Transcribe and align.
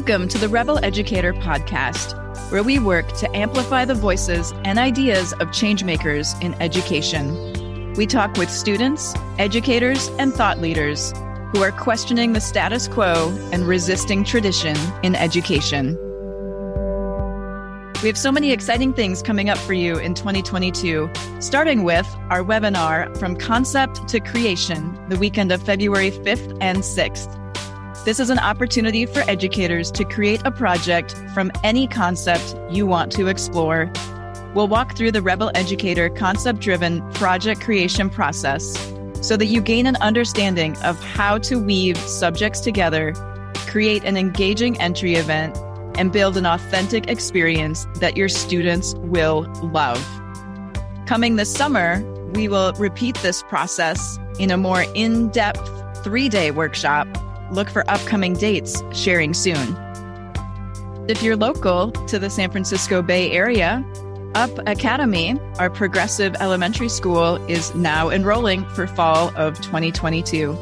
Welcome 0.00 0.28
to 0.28 0.38
the 0.38 0.48
Rebel 0.48 0.82
Educator 0.82 1.34
Podcast, 1.34 2.16
where 2.50 2.62
we 2.62 2.78
work 2.78 3.06
to 3.18 3.30
amplify 3.36 3.84
the 3.84 3.94
voices 3.94 4.50
and 4.64 4.78
ideas 4.78 5.34
of 5.34 5.48
changemakers 5.48 6.42
in 6.42 6.54
education. 6.54 7.92
We 7.96 8.06
talk 8.06 8.34
with 8.38 8.48
students, 8.48 9.14
educators, 9.38 10.08
and 10.18 10.32
thought 10.32 10.58
leaders 10.58 11.12
who 11.52 11.62
are 11.62 11.70
questioning 11.70 12.32
the 12.32 12.40
status 12.40 12.88
quo 12.88 13.28
and 13.52 13.68
resisting 13.68 14.24
tradition 14.24 14.74
in 15.02 15.14
education. 15.14 15.98
We 18.02 18.08
have 18.08 18.16
so 18.16 18.32
many 18.32 18.52
exciting 18.52 18.94
things 18.94 19.20
coming 19.20 19.50
up 19.50 19.58
for 19.58 19.74
you 19.74 19.98
in 19.98 20.14
2022, 20.14 21.10
starting 21.40 21.82
with 21.82 22.08
our 22.30 22.42
webinar 22.42 23.14
From 23.18 23.36
Concept 23.36 24.08
to 24.08 24.18
Creation, 24.18 24.98
the 25.10 25.18
weekend 25.18 25.52
of 25.52 25.62
February 25.62 26.10
5th 26.10 26.56
and 26.62 26.78
6th. 26.78 27.39
This 28.02 28.18
is 28.18 28.30
an 28.30 28.38
opportunity 28.38 29.04
for 29.04 29.20
educators 29.28 29.90
to 29.90 30.06
create 30.06 30.40
a 30.46 30.50
project 30.50 31.14
from 31.34 31.52
any 31.62 31.86
concept 31.86 32.56
you 32.70 32.86
want 32.86 33.12
to 33.12 33.26
explore. 33.26 33.92
We'll 34.54 34.68
walk 34.68 34.96
through 34.96 35.12
the 35.12 35.20
Rebel 35.20 35.50
Educator 35.54 36.08
concept 36.08 36.60
driven 36.60 37.02
project 37.12 37.60
creation 37.60 38.08
process 38.08 38.72
so 39.20 39.36
that 39.36 39.46
you 39.46 39.60
gain 39.60 39.86
an 39.86 39.96
understanding 39.96 40.78
of 40.78 40.98
how 41.04 41.36
to 41.40 41.62
weave 41.62 41.98
subjects 41.98 42.60
together, 42.60 43.12
create 43.66 44.02
an 44.04 44.16
engaging 44.16 44.80
entry 44.80 45.16
event, 45.16 45.58
and 45.98 46.10
build 46.10 46.38
an 46.38 46.46
authentic 46.46 47.10
experience 47.10 47.86
that 47.96 48.16
your 48.16 48.30
students 48.30 48.94
will 48.94 49.42
love. 49.62 50.02
Coming 51.04 51.36
this 51.36 51.52
summer, 51.52 52.02
we 52.32 52.48
will 52.48 52.72
repeat 52.78 53.16
this 53.16 53.42
process 53.42 54.18
in 54.38 54.50
a 54.50 54.56
more 54.56 54.86
in 54.94 55.28
depth 55.28 56.02
three 56.02 56.30
day 56.30 56.50
workshop 56.50 57.06
Look 57.50 57.68
for 57.68 57.88
upcoming 57.90 58.34
dates 58.34 58.82
sharing 58.92 59.34
soon. 59.34 59.76
If 61.08 61.22
you're 61.22 61.36
local 61.36 61.90
to 61.90 62.18
the 62.18 62.30
San 62.30 62.50
Francisco 62.50 63.02
Bay 63.02 63.32
Area, 63.32 63.84
Up 64.36 64.50
Academy, 64.68 65.36
our 65.58 65.68
progressive 65.68 66.36
elementary 66.38 66.88
school, 66.88 67.36
is 67.46 67.74
now 67.74 68.08
enrolling 68.08 68.64
for 68.70 68.86
fall 68.86 69.32
of 69.36 69.60
2022. 69.60 70.52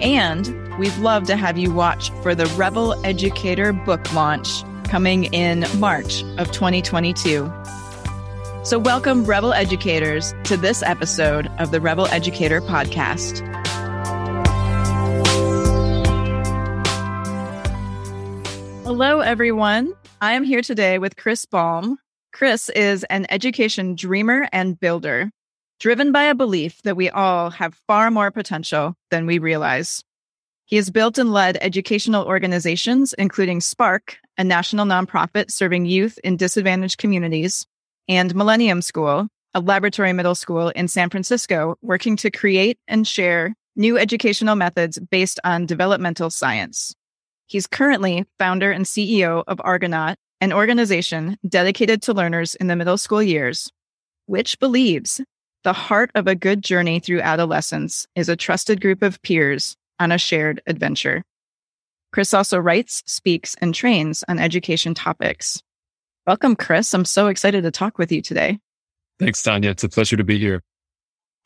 And 0.00 0.78
we'd 0.78 0.96
love 0.96 1.24
to 1.24 1.36
have 1.36 1.58
you 1.58 1.74
watch 1.74 2.10
for 2.22 2.34
the 2.34 2.46
Rebel 2.56 2.94
Educator 3.04 3.74
book 3.74 4.14
launch 4.14 4.64
coming 4.84 5.24
in 5.34 5.66
March 5.78 6.22
of 6.38 6.50
2022. 6.52 7.52
So, 8.62 8.78
welcome, 8.78 9.24
Rebel 9.24 9.52
Educators, 9.52 10.34
to 10.44 10.56
this 10.56 10.82
episode 10.82 11.50
of 11.58 11.70
the 11.70 11.80
Rebel 11.80 12.06
Educator 12.06 12.62
Podcast. 12.62 13.49
Hello, 18.90 19.20
everyone. 19.20 19.94
I 20.20 20.32
am 20.32 20.42
here 20.42 20.62
today 20.62 20.98
with 20.98 21.14
Chris 21.14 21.44
Balme. 21.44 21.96
Chris 22.32 22.68
is 22.70 23.04
an 23.04 23.24
education 23.30 23.94
dreamer 23.94 24.48
and 24.52 24.80
builder, 24.80 25.30
driven 25.78 26.10
by 26.10 26.24
a 26.24 26.34
belief 26.34 26.82
that 26.82 26.96
we 26.96 27.08
all 27.08 27.50
have 27.50 27.80
far 27.86 28.10
more 28.10 28.32
potential 28.32 28.96
than 29.12 29.26
we 29.26 29.38
realize. 29.38 30.02
He 30.64 30.74
has 30.74 30.90
built 30.90 31.18
and 31.18 31.32
led 31.32 31.56
educational 31.60 32.26
organizations, 32.26 33.12
including 33.12 33.60
Spark, 33.60 34.18
a 34.36 34.42
national 34.42 34.86
nonprofit 34.86 35.52
serving 35.52 35.86
youth 35.86 36.18
in 36.24 36.36
disadvantaged 36.36 36.98
communities, 36.98 37.64
and 38.08 38.34
Millennium 38.34 38.82
School, 38.82 39.28
a 39.54 39.60
laboratory 39.60 40.12
middle 40.12 40.34
school 40.34 40.70
in 40.70 40.88
San 40.88 41.10
Francisco, 41.10 41.76
working 41.80 42.16
to 42.16 42.30
create 42.32 42.76
and 42.88 43.06
share 43.06 43.54
new 43.76 43.96
educational 43.96 44.56
methods 44.56 44.98
based 44.98 45.38
on 45.44 45.64
developmental 45.64 46.28
science. 46.28 46.96
He's 47.50 47.66
currently 47.66 48.26
founder 48.38 48.70
and 48.70 48.84
CEO 48.84 49.42
of 49.48 49.60
Argonaut, 49.64 50.16
an 50.40 50.52
organization 50.52 51.36
dedicated 51.48 52.00
to 52.02 52.12
learners 52.12 52.54
in 52.54 52.68
the 52.68 52.76
middle 52.76 52.96
school 52.96 53.20
years, 53.20 53.68
which 54.26 54.56
believes 54.60 55.20
the 55.64 55.72
heart 55.72 56.12
of 56.14 56.28
a 56.28 56.36
good 56.36 56.62
journey 56.62 57.00
through 57.00 57.22
adolescence 57.22 58.06
is 58.14 58.28
a 58.28 58.36
trusted 58.36 58.80
group 58.80 59.02
of 59.02 59.20
peers 59.22 59.76
on 59.98 60.12
a 60.12 60.16
shared 60.16 60.62
adventure. 60.68 61.24
Chris 62.12 62.32
also 62.32 62.56
writes, 62.56 63.02
speaks, 63.06 63.56
and 63.60 63.74
trains 63.74 64.22
on 64.28 64.38
education 64.38 64.94
topics. 64.94 65.60
Welcome, 66.28 66.54
Chris. 66.54 66.94
I'm 66.94 67.04
so 67.04 67.26
excited 67.26 67.64
to 67.64 67.72
talk 67.72 67.98
with 67.98 68.12
you 68.12 68.22
today. 68.22 68.60
Thanks, 69.18 69.42
Tanya. 69.42 69.70
It's 69.70 69.82
a 69.82 69.88
pleasure 69.88 70.16
to 70.16 70.22
be 70.22 70.38
here. 70.38 70.62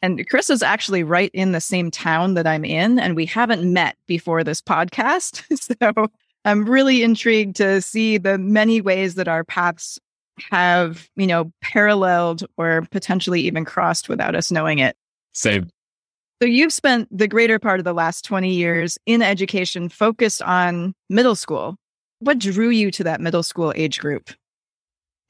And 0.05 0.29
Chris 0.29 0.51
is 0.51 0.63
actually 0.63 1.03
right 1.03 1.31
in 1.33 1.53
the 1.53 1.63
same 1.63 1.91
town 1.91 2.35
that 2.35 2.47
I'm 2.47 2.63
in, 2.63 2.99
and 2.99 3.17
we 3.17 3.25
haven't 3.25 3.73
met 3.73 3.97
before 4.07 4.45
this 4.45 4.61
podcast. 4.61 5.43
so 5.83 6.09
I'm 6.45 6.67
really 6.67 7.03
intrigued 7.03 7.57
to 7.57 7.81
see 7.81 8.19
the 8.19 8.37
many 8.37 8.83
ways 8.83 9.15
that 9.15 9.29
our 9.29 9.45
paths 9.45 9.99
have, 10.51 11.09
you 11.17 11.27
know, 11.27 11.51
paralleled 11.63 12.45
or 12.59 12.87
potentially 12.91 13.41
even 13.47 13.65
crossed 13.65 14.11
without 14.11 14.35
us 14.35 14.51
knowing 14.51 14.79
it. 14.79 14.95
Same. 15.33 15.71
So 16.43 16.49
you've 16.49 16.75
spent 16.75 17.09
the 17.11 17.27
greater 17.27 17.59
part 17.59 17.81
of 17.81 17.85
the 17.85 17.95
last 17.95 18.27
20 18.27 18.53
years 18.53 18.99
in 19.07 19.23
education 19.23 19.89
focused 19.89 20.43
on 20.43 20.93
middle 21.09 21.35
school. 21.35 21.77
What 22.19 22.39
drew 22.39 22.69
you 22.69 22.91
to 22.91 23.05
that 23.05 23.23
middle 23.23 23.43
school 23.43 23.73
age 23.75 24.01
group? 24.01 24.29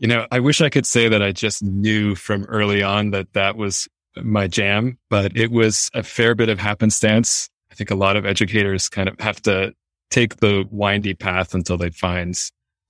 You 0.00 0.08
know, 0.08 0.26
I 0.32 0.40
wish 0.40 0.60
I 0.60 0.68
could 0.68 0.84
say 0.84 1.08
that 1.08 1.22
I 1.22 1.30
just 1.30 1.62
knew 1.62 2.16
from 2.16 2.42
early 2.46 2.82
on 2.82 3.12
that 3.12 3.32
that 3.34 3.56
was 3.56 3.88
my 4.22 4.46
jam, 4.46 4.98
but 5.10 5.36
it 5.36 5.50
was 5.50 5.90
a 5.94 6.02
fair 6.02 6.34
bit 6.34 6.48
of 6.48 6.58
happenstance. 6.58 7.48
I 7.70 7.74
think 7.74 7.90
a 7.90 7.96
lot 7.96 8.16
of 8.16 8.24
educators 8.24 8.88
kind 8.88 9.08
of 9.08 9.18
have 9.20 9.42
to 9.42 9.74
take 10.10 10.36
the 10.36 10.64
windy 10.70 11.14
path 11.14 11.54
until 11.54 11.76
they 11.76 11.90
find 11.90 12.38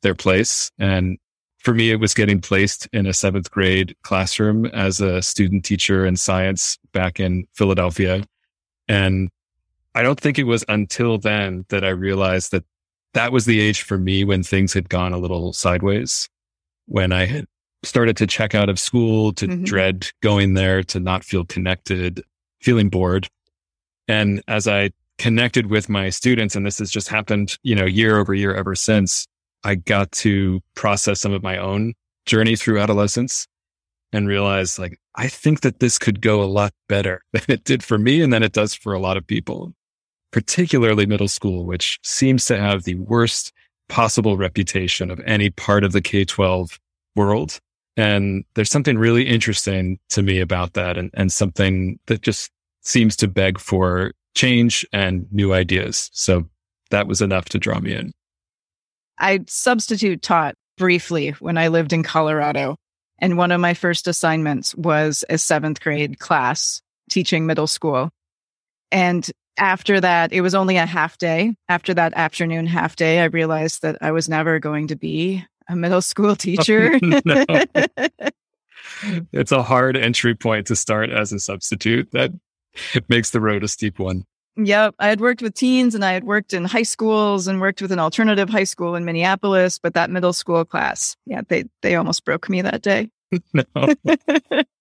their 0.03 0.15
place. 0.15 0.71
And 0.79 1.19
for 1.59 1.73
me, 1.73 1.91
it 1.91 1.97
was 1.97 2.13
getting 2.13 2.41
placed 2.41 2.87
in 2.93 3.07
a 3.07 3.15
seventh 3.15 3.51
grade 3.51 3.97
classroom 4.03 4.67
as 4.67 5.01
a 5.01 5.23
student 5.23 5.65
teacher 5.65 6.05
in 6.05 6.17
science 6.17 6.79
back 6.93 7.19
in 7.19 7.47
Philadelphia. 7.55 8.25
And 8.87 9.31
I 9.95 10.03
don't 10.03 10.21
think 10.21 10.39
it 10.39 10.45
was 10.45 10.65
until 10.69 11.17
then 11.17 11.65
that 11.71 11.85
I 11.85 11.91
realized 11.91 12.53
that 12.53 12.65
that 13.15 13.33
was 13.33 13.47
the 13.47 13.61
age 13.61 13.81
for 13.83 13.97
me 13.97 14.25
when 14.25 14.43
things 14.43 14.75
had 14.75 14.91
gone 14.91 15.13
a 15.15 15.19
little 15.19 15.53
sideways, 15.53 16.29
when 16.87 17.13
I 17.13 17.25
had 17.25 17.47
started 17.85 18.17
to 18.19 18.27
check 18.27 18.55
out 18.55 18.69
of 18.69 18.79
school, 18.79 19.33
to 19.35 19.47
mm-hmm. 19.47 19.65
dread 19.65 20.09
going 20.23 20.55
there, 20.55 20.83
to 20.85 21.01
not 21.01 21.25
feel 21.25 21.45
connected, 21.45 22.23
feeling 22.61 22.89
bored. 22.89 23.29
And 24.09 24.43
as 24.49 24.67
I 24.69 24.91
connected 25.19 25.67
with 25.67 25.89
my 25.89 26.11
students, 26.11 26.57
and 26.57 26.67
this 26.67 26.79
has 26.79 26.91
just 26.91 27.09
happened, 27.09 27.59
you 27.63 27.75
know, 27.75 27.85
year 27.85 28.19
over 28.19 28.35
year 28.35 28.55
ever 28.55 28.75
since, 28.75 29.27
I 29.65 29.77
got 29.77 30.13
to 30.13 30.61
process 30.75 31.21
some 31.21 31.33
of 31.33 31.43
my 31.43 31.57
own 31.57 31.95
journey 32.27 32.57
through 32.57 32.81
adolescence 32.81 33.47
and 34.13 34.29
realize 34.29 34.79
like, 34.79 34.99
I 35.17 35.29
think 35.29 35.61
that 35.63 35.81
this 35.81 35.99
could 35.99 36.21
go 36.21 36.43
a 36.43 36.45
lot 36.45 36.73
better 36.89 37.23
than 37.33 37.45
it 37.49 37.65
did 37.65 37.83
for 37.83 37.99
me 37.99 38.23
and 38.23 38.33
than 38.33 38.43
it 38.43 38.53
does 38.53 38.75
for 38.75 38.93
a 38.93 39.01
lot 39.01 39.17
of 39.17 39.27
people, 39.27 39.73
particularly 40.33 41.07
middle 41.07 41.29
school, 41.29 41.65
which 41.65 41.99
seems 42.03 42.47
to 42.47 42.59
have 42.59 42.85
the 42.85 42.97
worst 42.97 43.53
possible 43.89 44.37
reputation 44.37 45.11
of 45.11 45.21
any 45.27 45.51
part 45.51 45.85
of 45.85 45.93
the 45.93 46.01
K 46.01 46.25
12 46.25 46.79
world. 47.17 47.61
And 47.97 48.45
there's 48.55 48.71
something 48.71 48.99
really 48.99 49.27
interesting 49.27 49.99
to 50.11 50.23
me 50.23 50.41
about 50.41 50.73
that 50.75 50.99
and, 50.99 51.11
and 51.15 51.31
something 51.33 51.99
that 52.07 52.23
just 52.23 52.51
seems 52.83 53.17
to 53.17 53.29
beg 53.29 53.59
for 53.59 54.13
change 54.35 54.87
and 54.93 55.27
new 55.31 55.53
ideas. 55.53 56.11
So 56.13 56.49
that 56.91 57.07
was 57.07 57.23
enough 57.23 57.47
to 57.51 57.59
draw 57.59 57.79
me 57.79 57.95
in. 57.95 58.13
I 59.19 59.41
substitute 59.47 60.23
taught 60.23 60.57
briefly 60.77 61.31
when 61.39 61.57
I 61.57 61.69
lived 61.69 61.93
in 61.93 62.03
Colorado. 62.03 62.77
And 63.19 63.39
one 63.39 63.53
of 63.53 63.61
my 63.61 63.75
first 63.75 64.09
assignments 64.09 64.75
was 64.75 65.25
a 65.31 65.39
seventh 65.39 65.81
grade 65.81 66.19
class 66.19 66.83
teaching 67.09 67.47
middle 67.47 67.69
school. 67.69 68.11
And 68.91 69.31
after 69.57 70.01
that, 70.01 70.33
it 70.33 70.41
was 70.41 70.55
only 70.55 70.77
a 70.77 70.87
half 70.87 71.17
day. 71.17 71.55
After 71.69 71.95
that 71.95 72.13
afternoon 72.15 72.67
half 72.67 72.97
day, 72.97 73.21
I 73.21 73.27
realized 73.27 73.83
that 73.83 73.99
I 74.01 74.11
was 74.11 74.29
never 74.29 74.59
going 74.59 74.89
to 74.89 74.97
be 74.97 75.45
a 75.69 75.77
middle 75.77 76.03
school 76.03 76.37
teacher. 76.45 76.99
it's 79.33 79.53
a 79.53 79.63
hard 79.63 79.97
entry 79.97 80.35
point 80.35 80.67
to 80.67 80.77
start 80.77 81.11
as 81.11 81.33
a 81.33 81.39
substitute. 81.39 82.11
That 82.13 82.33
makes 83.09 83.31
the 83.31 83.41
road 83.41 83.65
a 83.65 83.69
steep 83.69 83.99
one. 83.99 84.25
Yep. 84.57 84.95
I 85.01 85.09
had 85.09 85.21
worked 85.21 85.43
with 85.43 85.55
teens 85.55 85.97
and 85.97 86.05
I 86.05 86.13
had 86.13 86.23
worked 86.23 86.53
in 86.53 86.65
high 86.65 86.85
schools 86.85 87.49
and 87.49 87.61
worked 87.61 87.83
with 87.83 87.91
an 87.91 87.99
alternative 87.99 88.49
high 88.49 88.65
school 88.65 88.95
in 88.95 89.05
Minneapolis, 89.05 89.81
but 89.81 89.95
that 89.95 90.11
middle 90.11 90.33
school 90.33 90.65
class, 90.65 91.17
yeah, 91.27 91.41
they 91.49 91.65
they 91.83 91.97
almost 91.97 92.25
broke 92.25 92.49
me 92.49 92.63
that 92.63 92.83
day. 92.83 93.11
no. 93.53 93.65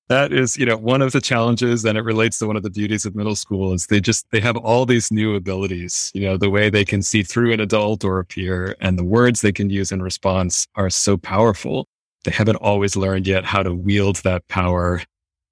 That 0.10 0.34
is, 0.34 0.58
you 0.58 0.66
know, 0.66 0.78
one 0.78 1.02
of 1.02 1.12
the 1.14 1.22
challenges 1.22 1.86
and 1.86 1.98
it 1.98 2.02
relates 2.02 2.38
to 2.40 2.48
one 2.48 2.58
of 2.58 2.64
the 2.64 2.70
beauties 2.70 3.06
of 3.06 3.16
middle 3.16 3.36
school 3.36 3.74
is 3.74 3.88
they 3.88 4.02
just 4.02 4.26
they 4.32 4.42
have 4.42 4.58
all 4.58 4.86
these 4.86 5.12
new 5.12 5.36
abilities, 5.36 6.12
you 6.14 6.22
know, 6.22 6.38
the 6.38 6.50
way 6.50 6.70
they 6.70 6.84
can 6.84 7.02
see 7.02 7.24
through 7.24 7.54
an 7.54 7.60
adult 7.60 8.04
or 8.04 8.20
a 8.20 8.26
peer 8.26 8.76
and 8.82 9.00
the 9.00 9.04
words 9.04 9.42
they 9.42 9.52
can 9.52 9.70
use 9.70 9.92
in 9.92 10.02
response 10.02 10.68
are 10.76 10.90
so 10.90 11.18
powerful. 11.18 11.88
They 12.26 12.32
haven't 12.32 12.58
always 12.58 12.96
learned 12.96 13.28
yet 13.28 13.46
how 13.46 13.64
to 13.64 13.74
wield 13.74 14.18
that 14.18 14.48
power 14.50 15.02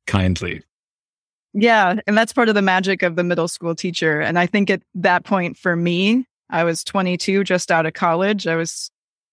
kindly. 0.05 0.61
Yeah. 1.53 1.95
And 2.07 2.17
that's 2.17 2.33
part 2.33 2.49
of 2.49 2.55
the 2.55 2.61
magic 2.61 3.03
of 3.03 3.15
the 3.15 3.23
middle 3.23 3.47
school 3.47 3.75
teacher. 3.75 4.21
And 4.21 4.39
I 4.39 4.47
think 4.47 4.69
at 4.69 4.81
that 4.95 5.23
point 5.25 5.57
for 5.57 5.75
me, 5.75 6.25
I 6.49 6.63
was 6.63 6.83
22, 6.83 7.43
just 7.43 7.71
out 7.71 7.85
of 7.85 7.93
college. 7.93 8.47
I 8.47 8.55
was 8.55 8.91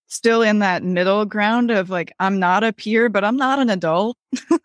still 0.09 0.43
in 0.43 0.59
that 0.59 0.83
middle 0.83 1.25
ground 1.25 1.71
of 1.71 1.91
like, 1.91 2.13
I'm 2.19 2.39
not 2.39 2.65
a 2.65 2.73
peer, 2.73 3.09
but 3.09 3.25
I'm 3.25 3.37
not 3.37 3.59
an 3.59 3.71
adult. 3.71 4.17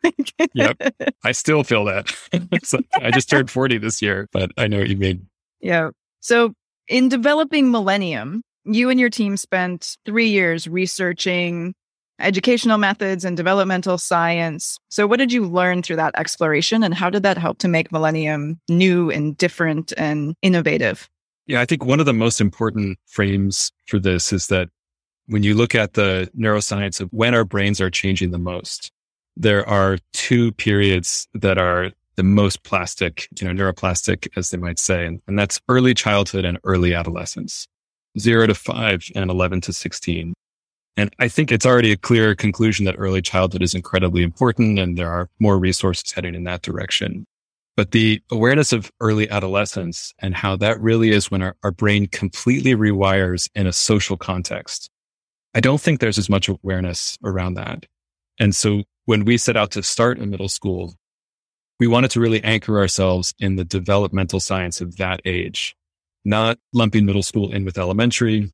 yep. 0.54 0.78
I 1.24 1.32
still 1.32 1.64
feel 1.64 1.86
that. 1.86 2.14
I 3.02 3.12
just 3.12 3.30
turned 3.30 3.52
40 3.52 3.78
this 3.78 4.02
year, 4.02 4.28
but 4.32 4.52
I 4.58 4.68
know 4.68 4.80
what 4.80 4.90
you 4.90 4.98
mean. 4.98 5.28
Yeah. 5.60 5.92
So 6.22 6.54
in 6.88 7.10
developing 7.10 7.72
Millennium, 7.72 8.42
you 8.66 8.90
and 8.90 9.00
your 9.00 9.10
team 9.10 9.38
spent 9.38 9.98
three 10.06 10.30
years 10.30 10.68
researching 10.68 11.74
educational 12.20 12.78
methods 12.78 13.26
and 13.26 13.36
developmental 13.36 13.98
science. 13.98 14.78
So, 14.90 15.06
what 15.08 15.18
did 15.18 15.34
you 15.34 15.46
learn 15.46 15.82
through 15.82 15.98
that 15.98 16.18
exploration, 16.18 16.84
and 16.84 16.94
how 16.94 17.10
did 17.10 17.24
that 17.24 17.38
help 17.38 17.58
to 17.60 17.68
make 17.68 17.92
Millennium 17.92 18.60
new 18.70 19.10
and 19.10 19.38
different 19.38 19.94
and 19.98 20.36
innovative? 20.42 21.10
Yeah, 21.48 21.60
I 21.60 21.66
think 21.66 21.84
one 21.84 22.00
of 22.00 22.06
the 22.06 22.14
most 22.14 22.40
important 22.40 22.98
frames 23.08 23.72
for 23.88 24.00
this 24.00 24.32
is 24.32 24.48
that 24.48 24.70
when 25.28 25.44
you 25.44 25.56
look 25.56 25.76
at 25.76 25.94
the 25.94 26.30
neuroscience 26.38 27.00
of 27.00 27.10
when 27.12 27.34
our 27.34 27.46
brains 27.46 27.80
are 27.80 27.90
changing 27.90 28.32
the 28.32 28.40
most, 28.40 28.92
there 29.36 29.68
are 29.68 29.98
two 30.12 30.52
periods 30.54 31.28
that 31.34 31.58
are 31.58 31.92
the 32.16 32.24
most 32.24 32.64
plastic, 32.64 33.28
you 33.40 33.52
know, 33.52 33.54
neuroplastic, 33.54 34.28
as 34.36 34.52
they 34.52 34.58
might 34.58 34.80
say, 34.80 35.06
and, 35.06 35.22
and 35.28 35.38
that's 35.40 35.60
early 35.68 35.94
childhood 35.94 36.46
and 36.46 36.60
early 36.64 36.94
adolescence, 36.94 37.68
zero 38.20 38.46
to 38.46 38.54
five 38.54 39.04
and 39.16 39.32
11 39.32 39.62
to 39.62 39.74
16. 39.74 40.34
And 40.96 41.16
I 41.18 41.28
think 41.28 41.52
it's 41.52 41.66
already 41.66 41.92
a 41.92 41.98
clear 41.98 42.36
conclusion 42.36 42.86
that 42.86 42.96
early 43.00 43.22
childhood 43.22 43.64
is 43.64 43.74
incredibly 43.74 44.22
important 44.22 44.78
and 44.78 44.96
there 44.96 45.12
are 45.12 45.30
more 45.40 45.58
resources 45.58 46.12
heading 46.12 46.36
in 46.36 46.44
that 46.44 46.62
direction. 46.62 47.26
But 47.76 47.92
the 47.92 48.22
awareness 48.32 48.72
of 48.72 48.92
early 49.00 49.28
adolescence 49.28 50.14
and 50.20 50.36
how 50.36 50.56
that 50.58 50.80
really 50.80 51.10
is 51.10 51.32
when 51.32 51.42
our, 51.42 51.56
our 51.64 51.72
brain 51.72 52.06
completely 52.06 52.76
rewires 52.76 53.50
in 53.56 53.66
a 53.66 53.74
social 53.74 54.18
context. 54.18 54.92
I 55.54 55.60
don't 55.60 55.80
think 55.80 56.00
there's 56.00 56.18
as 56.18 56.30
much 56.30 56.48
awareness 56.48 57.18
around 57.24 57.56
that. 57.56 57.86
And 58.40 58.56
so 58.56 58.84
when 59.06 59.26
we 59.26 59.38
set 59.38 59.58
out 59.58 59.72
to 59.72 59.84
start 59.84 60.20
a 60.20 60.26
middle 60.26 60.50
school, 60.50 60.96
we 61.80 61.88
wanted 61.88 62.12
to 62.12 62.20
really 62.20 62.44
anchor 62.44 62.80
ourselves 62.80 63.34
in 63.40 63.56
the 63.56 63.66
developmental 63.66 64.40
science 64.40 64.82
of 64.82 64.98
that 64.98 65.22
age, 65.26 65.76
not 66.26 66.58
lumping 66.74 67.06
middle 67.06 67.24
school 67.24 67.52
in 67.52 67.66
with 67.66 67.78
elementary, 67.78 68.52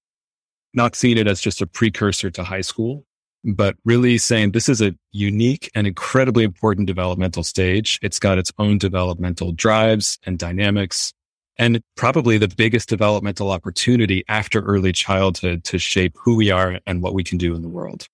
not 0.73 0.95
seeing 0.95 1.17
it 1.17 1.27
as 1.27 1.39
just 1.39 1.61
a 1.61 1.67
precursor 1.67 2.29
to 2.31 2.43
high 2.43 2.61
school, 2.61 3.05
but 3.43 3.75
really 3.85 4.17
saying 4.17 4.51
this 4.51 4.67
is 4.67 4.81
a 4.81 4.95
unique 5.11 5.69
and 5.75 5.87
incredibly 5.87 6.43
important 6.43 6.87
developmental 6.87 7.43
stage. 7.43 7.99
It's 8.01 8.19
got 8.19 8.37
its 8.37 8.51
own 8.57 8.77
developmental 8.77 9.51
drives 9.51 10.19
and 10.25 10.37
dynamics, 10.37 11.13
and 11.59 11.83
probably 11.97 12.37
the 12.37 12.47
biggest 12.47 12.87
developmental 12.87 13.51
opportunity 13.51 14.23
after 14.29 14.61
early 14.61 14.93
childhood 14.93 15.65
to 15.65 15.77
shape 15.77 16.15
who 16.17 16.35
we 16.35 16.49
are 16.49 16.79
and 16.87 17.03
what 17.03 17.13
we 17.13 17.23
can 17.23 17.37
do 17.37 17.53
in 17.53 17.61
the 17.61 17.67
world. 17.67 18.07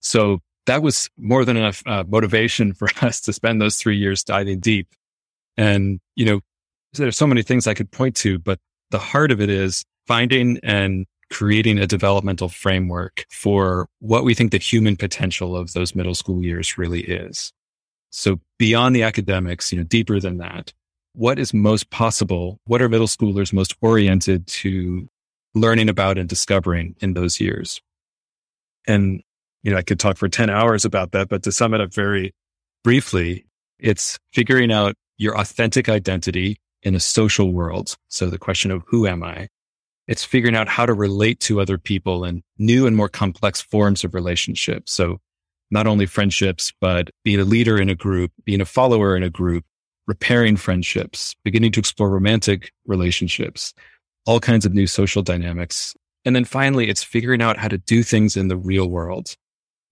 So 0.00 0.38
that 0.66 0.82
was 0.82 1.10
more 1.18 1.44
than 1.44 1.56
enough 1.56 1.82
uh, 1.84 2.04
motivation 2.06 2.72
for 2.72 2.88
us 3.02 3.20
to 3.22 3.32
spend 3.32 3.60
those 3.60 3.76
three 3.76 3.96
years 3.96 4.22
diving 4.22 4.60
deep. 4.60 4.86
And, 5.56 6.00
you 6.14 6.24
know, 6.24 6.40
there's 6.92 7.16
so 7.16 7.26
many 7.26 7.42
things 7.42 7.66
I 7.66 7.74
could 7.74 7.90
point 7.90 8.14
to, 8.16 8.38
but 8.38 8.60
the 8.90 8.98
heart 8.98 9.32
of 9.32 9.40
it 9.40 9.50
is 9.50 9.84
finding 10.06 10.60
and 10.62 11.06
creating 11.32 11.78
a 11.78 11.88
developmental 11.88 12.48
framework 12.48 13.26
for 13.30 13.88
what 13.98 14.22
we 14.22 14.32
think 14.32 14.52
the 14.52 14.58
human 14.58 14.96
potential 14.96 15.56
of 15.56 15.72
those 15.72 15.96
middle 15.96 16.14
school 16.14 16.40
years 16.40 16.78
really 16.78 17.00
is. 17.00 17.52
So 18.10 18.40
beyond 18.58 18.94
the 18.94 19.02
academics, 19.02 19.72
you 19.72 19.78
know, 19.78 19.84
deeper 19.84 20.20
than 20.20 20.38
that, 20.38 20.72
what 21.16 21.38
is 21.38 21.54
most 21.54 21.88
possible? 21.88 22.60
What 22.66 22.82
are 22.82 22.88
middle 22.90 23.06
schoolers 23.06 23.52
most 23.52 23.74
oriented 23.80 24.46
to 24.48 25.08
learning 25.54 25.88
about 25.88 26.18
and 26.18 26.28
discovering 26.28 26.94
in 27.00 27.14
those 27.14 27.40
years? 27.40 27.80
And, 28.86 29.22
you 29.62 29.70
know, 29.70 29.78
I 29.78 29.82
could 29.82 29.98
talk 29.98 30.18
for 30.18 30.28
10 30.28 30.50
hours 30.50 30.84
about 30.84 31.12
that, 31.12 31.30
but 31.30 31.42
to 31.44 31.52
sum 31.52 31.72
it 31.72 31.80
up 31.80 31.92
very 31.92 32.34
briefly, 32.84 33.46
it's 33.78 34.18
figuring 34.34 34.70
out 34.70 34.94
your 35.16 35.38
authentic 35.40 35.88
identity 35.88 36.58
in 36.82 36.94
a 36.94 37.00
social 37.00 37.50
world. 37.50 37.96
So 38.08 38.28
the 38.28 38.38
question 38.38 38.70
of 38.70 38.82
who 38.86 39.06
am 39.06 39.22
I? 39.22 39.48
It's 40.06 40.22
figuring 40.22 40.54
out 40.54 40.68
how 40.68 40.84
to 40.84 40.92
relate 40.92 41.40
to 41.40 41.62
other 41.62 41.78
people 41.78 42.24
in 42.24 42.42
new 42.58 42.86
and 42.86 42.94
more 42.94 43.08
complex 43.08 43.62
forms 43.62 44.04
of 44.04 44.14
relationships. 44.14 44.92
So 44.92 45.18
not 45.70 45.86
only 45.86 46.04
friendships, 46.04 46.74
but 46.78 47.08
being 47.24 47.40
a 47.40 47.44
leader 47.44 47.80
in 47.80 47.88
a 47.88 47.94
group, 47.94 48.32
being 48.44 48.60
a 48.60 48.66
follower 48.66 49.16
in 49.16 49.22
a 49.22 49.30
group, 49.30 49.64
repairing 50.06 50.56
friendships, 50.56 51.34
beginning 51.44 51.72
to 51.72 51.80
explore 51.80 52.10
romantic 52.10 52.72
relationships, 52.86 53.74
all 54.24 54.40
kinds 54.40 54.64
of 54.64 54.74
new 54.74 54.86
social 54.86 55.22
dynamics. 55.22 55.94
And 56.24 56.34
then 56.34 56.44
finally, 56.44 56.88
it's 56.88 57.02
figuring 57.02 57.42
out 57.42 57.56
how 57.58 57.68
to 57.68 57.78
do 57.78 58.02
things 58.02 58.36
in 58.36 58.48
the 58.48 58.56
real 58.56 58.88
world 58.88 59.36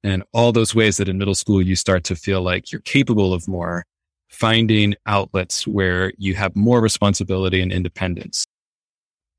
and 0.05 0.23
all 0.33 0.53
those 0.53 0.75
ways 0.75 0.99
that 0.99 1.09
in 1.09 1.19
middle 1.19 1.35
school 1.35 1.63
you 1.63 1.75
start 1.75 2.05
to 2.05 2.15
feel 2.15 2.43
like 2.43 2.71
you're 2.71 2.81
capable 2.83 3.33
of 3.33 3.49
more, 3.49 3.85
finding 4.29 4.95
outlets 5.07 5.67
where 5.67 6.13
you 6.19 6.35
have 6.35 6.55
more 6.55 6.81
responsibility 6.81 7.61
and 7.61 7.73
independence. 7.73 8.45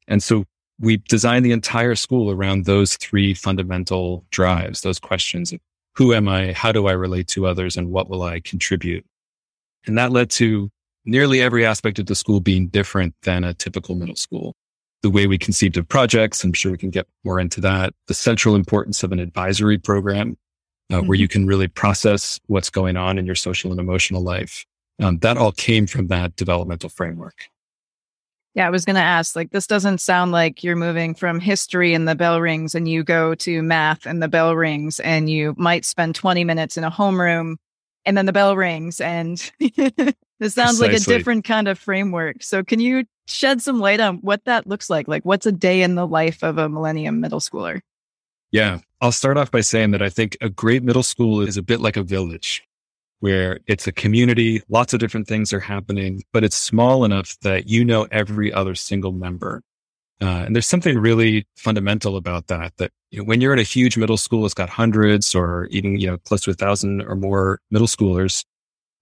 And 0.08 0.24
so 0.24 0.46
we 0.80 0.98
designed 0.98 1.46
the 1.46 1.52
entire 1.52 1.96
school 1.96 2.32
around 2.32 2.66
those 2.66 2.98
three 2.98 3.34
fundamental 3.34 4.26
drives, 4.32 4.82
those 4.82 5.00
questions 5.00 5.54
of 5.54 5.60
who 5.96 6.14
am 6.14 6.28
I? 6.28 6.52
How 6.52 6.72
do 6.72 6.88
I 6.88 6.92
relate 6.92 7.28
to 7.30 7.48
others? 7.48 7.78
And 7.78 7.90
what 7.90 8.10
will 8.10 8.24
I 8.24 8.42
contribute? 8.42 9.06
And 9.88 9.98
that 9.98 10.12
led 10.12 10.30
to 10.32 10.70
nearly 11.06 11.42
every 11.42 11.66
aspect 11.66 12.00
of 12.00 12.08
the 12.08 12.16
school 12.16 12.40
being 12.40 12.68
different 12.68 13.14
than 13.24 13.44
a 13.44 13.54
typical 13.54 13.96
middle 13.96 14.16
school. 14.16 14.56
The 15.04 15.10
way 15.10 15.28
we 15.28 15.38
conceived 15.38 15.78
of 15.78 15.88
projects, 15.88 16.44
I'm 16.44 16.54
sure 16.54 16.72
we 16.72 16.78
can 16.78 16.90
get 16.90 17.08
more 17.24 17.40
into 17.40 17.62
that. 17.62 17.94
The 18.08 18.14
central 18.14 18.56
importance 18.56 19.04
of 19.04 19.12
an 19.12 19.20
advisory 19.20 19.78
program 19.78 20.38
uh, 20.92 20.98
mm-hmm. 20.98 21.08
where 21.08 21.18
you 21.18 21.28
can 21.28 21.46
really 21.46 21.68
process 21.68 22.40
what's 22.48 22.70
going 22.70 22.98
on 22.98 23.18
in 23.18 23.26
your 23.26 23.36
social 23.36 23.72
and 23.72 23.80
emotional 23.80 24.22
life. 24.22 24.66
Um, 25.00 25.20
that 25.20 25.38
all 25.38 25.52
came 25.52 25.88
from 25.88 26.08
that 26.08 26.36
developmental 26.36 26.90
framework. 26.90 27.36
Yeah, 28.56 28.68
I 28.68 28.70
was 28.70 28.86
going 28.86 28.96
to 28.96 29.02
ask 29.02 29.36
like, 29.36 29.52
this 29.52 29.68
doesn't 29.68 30.00
sound 30.00 30.32
like 30.32 30.64
you're 30.64 30.78
moving 30.78 31.14
from 31.14 31.42
history 31.42 31.94
and 31.94 32.08
the 32.08 32.16
bell 32.16 32.40
rings 32.40 32.74
and 32.74 32.88
you 32.88 33.04
go 33.04 33.36
to 33.36 33.62
math 33.62 34.06
and 34.06 34.24
the 34.24 34.30
bell 34.30 34.56
rings 34.56 35.02
and 35.02 35.30
you 35.30 35.54
might 35.58 35.84
spend 35.84 36.16
20 36.16 36.46
minutes 36.46 36.78
in 36.78 36.86
a 36.86 36.92
homeroom 36.92 37.58
and 38.06 38.18
then 38.18 38.26
the 38.26 38.34
bell 38.34 38.56
rings. 38.56 39.02
And 39.02 39.38
this 39.60 40.54
sounds 40.54 40.80
Precisely. 40.80 40.88
like 40.88 40.98
a 40.98 41.06
different 41.06 41.46
kind 41.46 41.68
of 41.68 41.80
framework. 41.80 42.44
So, 42.44 42.64
can 42.64 42.80
you 42.80 43.06
shed 43.28 43.62
some 43.62 43.80
light 43.80 44.00
on 44.00 44.18
what 44.18 44.46
that 44.46 44.68
looks 44.68 44.90
like? 44.90 45.08
Like, 45.08 45.24
what's 45.24 45.46
a 45.46 45.52
day 45.52 45.82
in 45.82 45.96
the 45.96 46.08
life 46.08 46.44
of 46.44 46.58
a 46.58 46.70
millennium 46.70 47.20
middle 47.20 47.40
schooler? 47.40 47.82
Yeah, 48.52 48.80
I'll 49.02 49.12
start 49.12 49.38
off 49.38 49.52
by 49.52 49.62
saying 49.62 49.92
that 49.92 50.02
I 50.02 50.10
think 50.10 50.38
a 50.42 50.50
great 50.50 50.84
middle 50.84 51.04
school 51.04 51.42
is 51.42 51.58
a 51.58 51.64
bit 51.64 51.82
like 51.82 51.98
a 51.98 52.04
village 52.04 52.64
where 53.20 53.60
it's 53.68 53.88
a 53.88 53.92
community, 53.92 54.62
lots 54.70 54.94
of 54.94 55.00
different 55.00 55.28
things 55.28 55.52
are 55.52 55.60
happening, 55.60 56.24
but 56.32 56.44
it's 56.44 56.56
small 56.56 57.04
enough 57.04 57.38
that 57.42 57.68
you 57.68 57.84
know 57.84 58.08
every 58.12 58.54
other 58.54 58.76
single 58.76 59.12
member. 59.12 59.62
Uh, 60.22 60.44
and 60.46 60.56
there's 60.56 60.68
something 60.68 60.98
really 60.98 61.46
fundamental 61.56 62.18
about 62.18 62.48
that, 62.48 62.74
that 62.78 62.92
you 63.16 63.22
know, 63.22 63.26
when 63.26 63.40
you're 63.40 63.54
in 63.54 63.60
a 63.60 63.64
huge 63.64 63.96
middle 63.96 64.18
school, 64.18 64.44
it's 64.46 64.54
got 64.54 64.68
hundreds 64.68 65.34
or 65.34 65.68
even, 65.68 65.98
you 65.98 66.08
know, 66.08 66.18
close 66.18 66.42
to 66.42 66.52
a 66.52 66.54
thousand 66.54 67.02
or 67.04 67.16
more 67.16 67.62
middle 67.72 67.88
schoolers. 67.88 68.44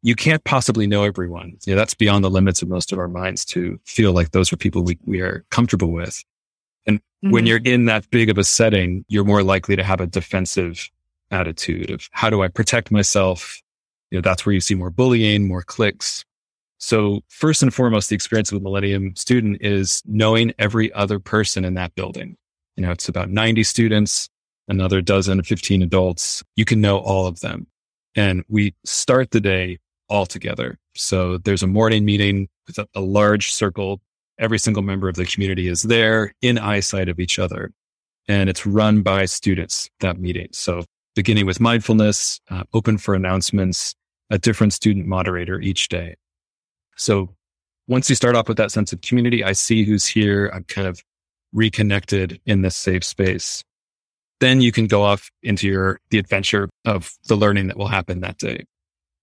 You 0.03 0.15
can't 0.15 0.43
possibly 0.43 0.86
know 0.86 1.03
everyone. 1.03 1.58
You 1.65 1.74
know, 1.74 1.79
that's 1.79 1.96
beyond 1.96 2.24
the 2.24 2.29
limits 2.29 2.62
of 2.62 2.70
most 2.70 2.91
of 2.91 3.00
our 3.00 3.08
minds 3.08 3.43
to 3.46 3.79
feel 3.86 4.12
like 4.13 4.29
those 4.29 4.53
are 4.53 4.58
people 4.58 4.84
we, 4.84 5.00
we 5.05 5.22
are 5.22 5.43
comfortable 5.50 5.91
with. 5.91 6.24
And 6.86 7.00
mm-hmm. 7.00 7.32
when 7.32 7.48
you're 7.48 7.62
in 7.63 7.86
that 7.86 8.08
big 8.12 8.29
of 8.29 8.38
a 8.38 8.43
setting, 8.43 9.03
you're 9.08 9.24
more 9.24 9.41
likely 9.41 9.75
to 9.77 9.84
have 9.84 10.00
a 10.00 10.05
defensive 10.05 10.89
attitude 11.32 11.89
of 11.89 12.08
how 12.12 12.29
do 12.29 12.43
I 12.43 12.50
protect 12.50 12.91
myself? 12.91 13.63
you 14.13 14.17
know, 14.17 14.22
that's 14.22 14.46
where 14.46 14.53
you 14.53 14.62
see 14.62 14.75
more 14.75 14.91
bullying, 14.91 15.48
more 15.48 15.63
cliques. 15.63 16.24
So 16.77 17.22
first 17.29 17.63
and 17.63 17.74
foremost, 17.74 18.10
the 18.10 18.15
experience 18.15 18.51
of 18.51 18.60
a 18.60 18.62
Millennium 18.62 19.15
student 19.15 19.58
is 19.62 20.03
knowing 20.05 20.53
every 20.60 20.93
other 20.93 21.17
person 21.17 21.65
in 21.65 21.74
that 21.74 21.96
building. 21.96 22.38
You 22.75 22.84
know, 22.84 22.92
it's 22.92 23.10
about 23.10 23.30
90 23.30 23.63
students, 23.63 24.30
another 24.68 25.01
dozen, 25.01 25.44
15 25.44 25.84
adults. 25.84 26.44
You 26.56 26.65
can 26.65 26.82
know 26.82 27.00
all 27.00 27.27
of 27.27 27.39
them. 27.42 27.68
And 28.15 28.44
we 28.48 28.75
start 28.86 29.32
the 29.32 29.42
day 29.42 29.80
all 30.10 30.25
together. 30.25 30.77
So 30.96 31.38
there's 31.39 31.63
a 31.63 31.68
morning 31.68 32.06
meeting 32.06 32.48
with 32.68 32.77
a, 32.77 32.88
a 32.96 33.01
large 33.01 33.51
circle. 33.51 34.01
Every 34.39 34.60
single 34.60 34.84
member 34.84 35.08
of 35.08 35.15
the 35.15 35.25
community 35.25 35.68
is 35.68 35.84
there 35.84 36.34
in 36.42 36.58
eyesight 36.58 37.10
of 37.10 37.20
each 37.20 37.39
other. 37.39 37.72
And 38.27 38.50
it's 38.50 38.65
run 38.65 39.01
by 39.01 39.25
students, 39.25 39.89
that 40.00 40.20
meeting. 40.20 40.48
So 40.51 40.84
beginning 41.15 41.46
with 41.46 41.60
mindfulness, 41.60 42.39
uh, 42.50 42.63
open 42.74 42.98
for 42.98 43.15
announcements, 43.15 43.96
a 44.30 44.38
different 44.38 44.74
student 44.74 45.06
moderator 45.06 45.60
each 45.60 45.89
day. 45.89 46.15
So 46.96 47.36
once 47.88 48.10
you 48.10 48.15
start 48.15 48.36
off 48.36 48.48
with 48.48 48.58
that 48.58 48.72
sense 48.72 48.94
of 48.94 49.01
community, 49.01 49.44
I 49.44 49.51
see 49.51 49.84
who's 49.84 50.06
here. 50.06 50.50
I'm 50.53 50.63
kind 50.63 50.88
of 50.88 51.03
reconnected 51.53 52.41
in 52.45 52.62
this 52.62 52.75
safe 52.75 53.03
space. 53.03 53.63
Then 54.39 54.60
you 54.60 54.72
can 54.72 54.88
go 54.88 55.03
off 55.03 55.29
into 55.41 55.67
your, 55.67 56.00
the 56.10 56.17
adventure 56.17 56.69
of 56.86 57.13
the 57.27 57.36
learning 57.36 57.67
that 57.67 57.77
will 57.77 57.88
happen 57.88 58.22
that 58.22 58.38
day. 58.38 58.65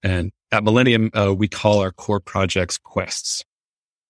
And 0.03 0.31
at 0.51 0.65
Millennium, 0.65 1.11
uh, 1.13 1.35
we 1.37 1.49
call 1.49 1.81
our 1.81 1.93
core 1.93 2.21
projects 2.21 2.79
quests. 2.79 3.45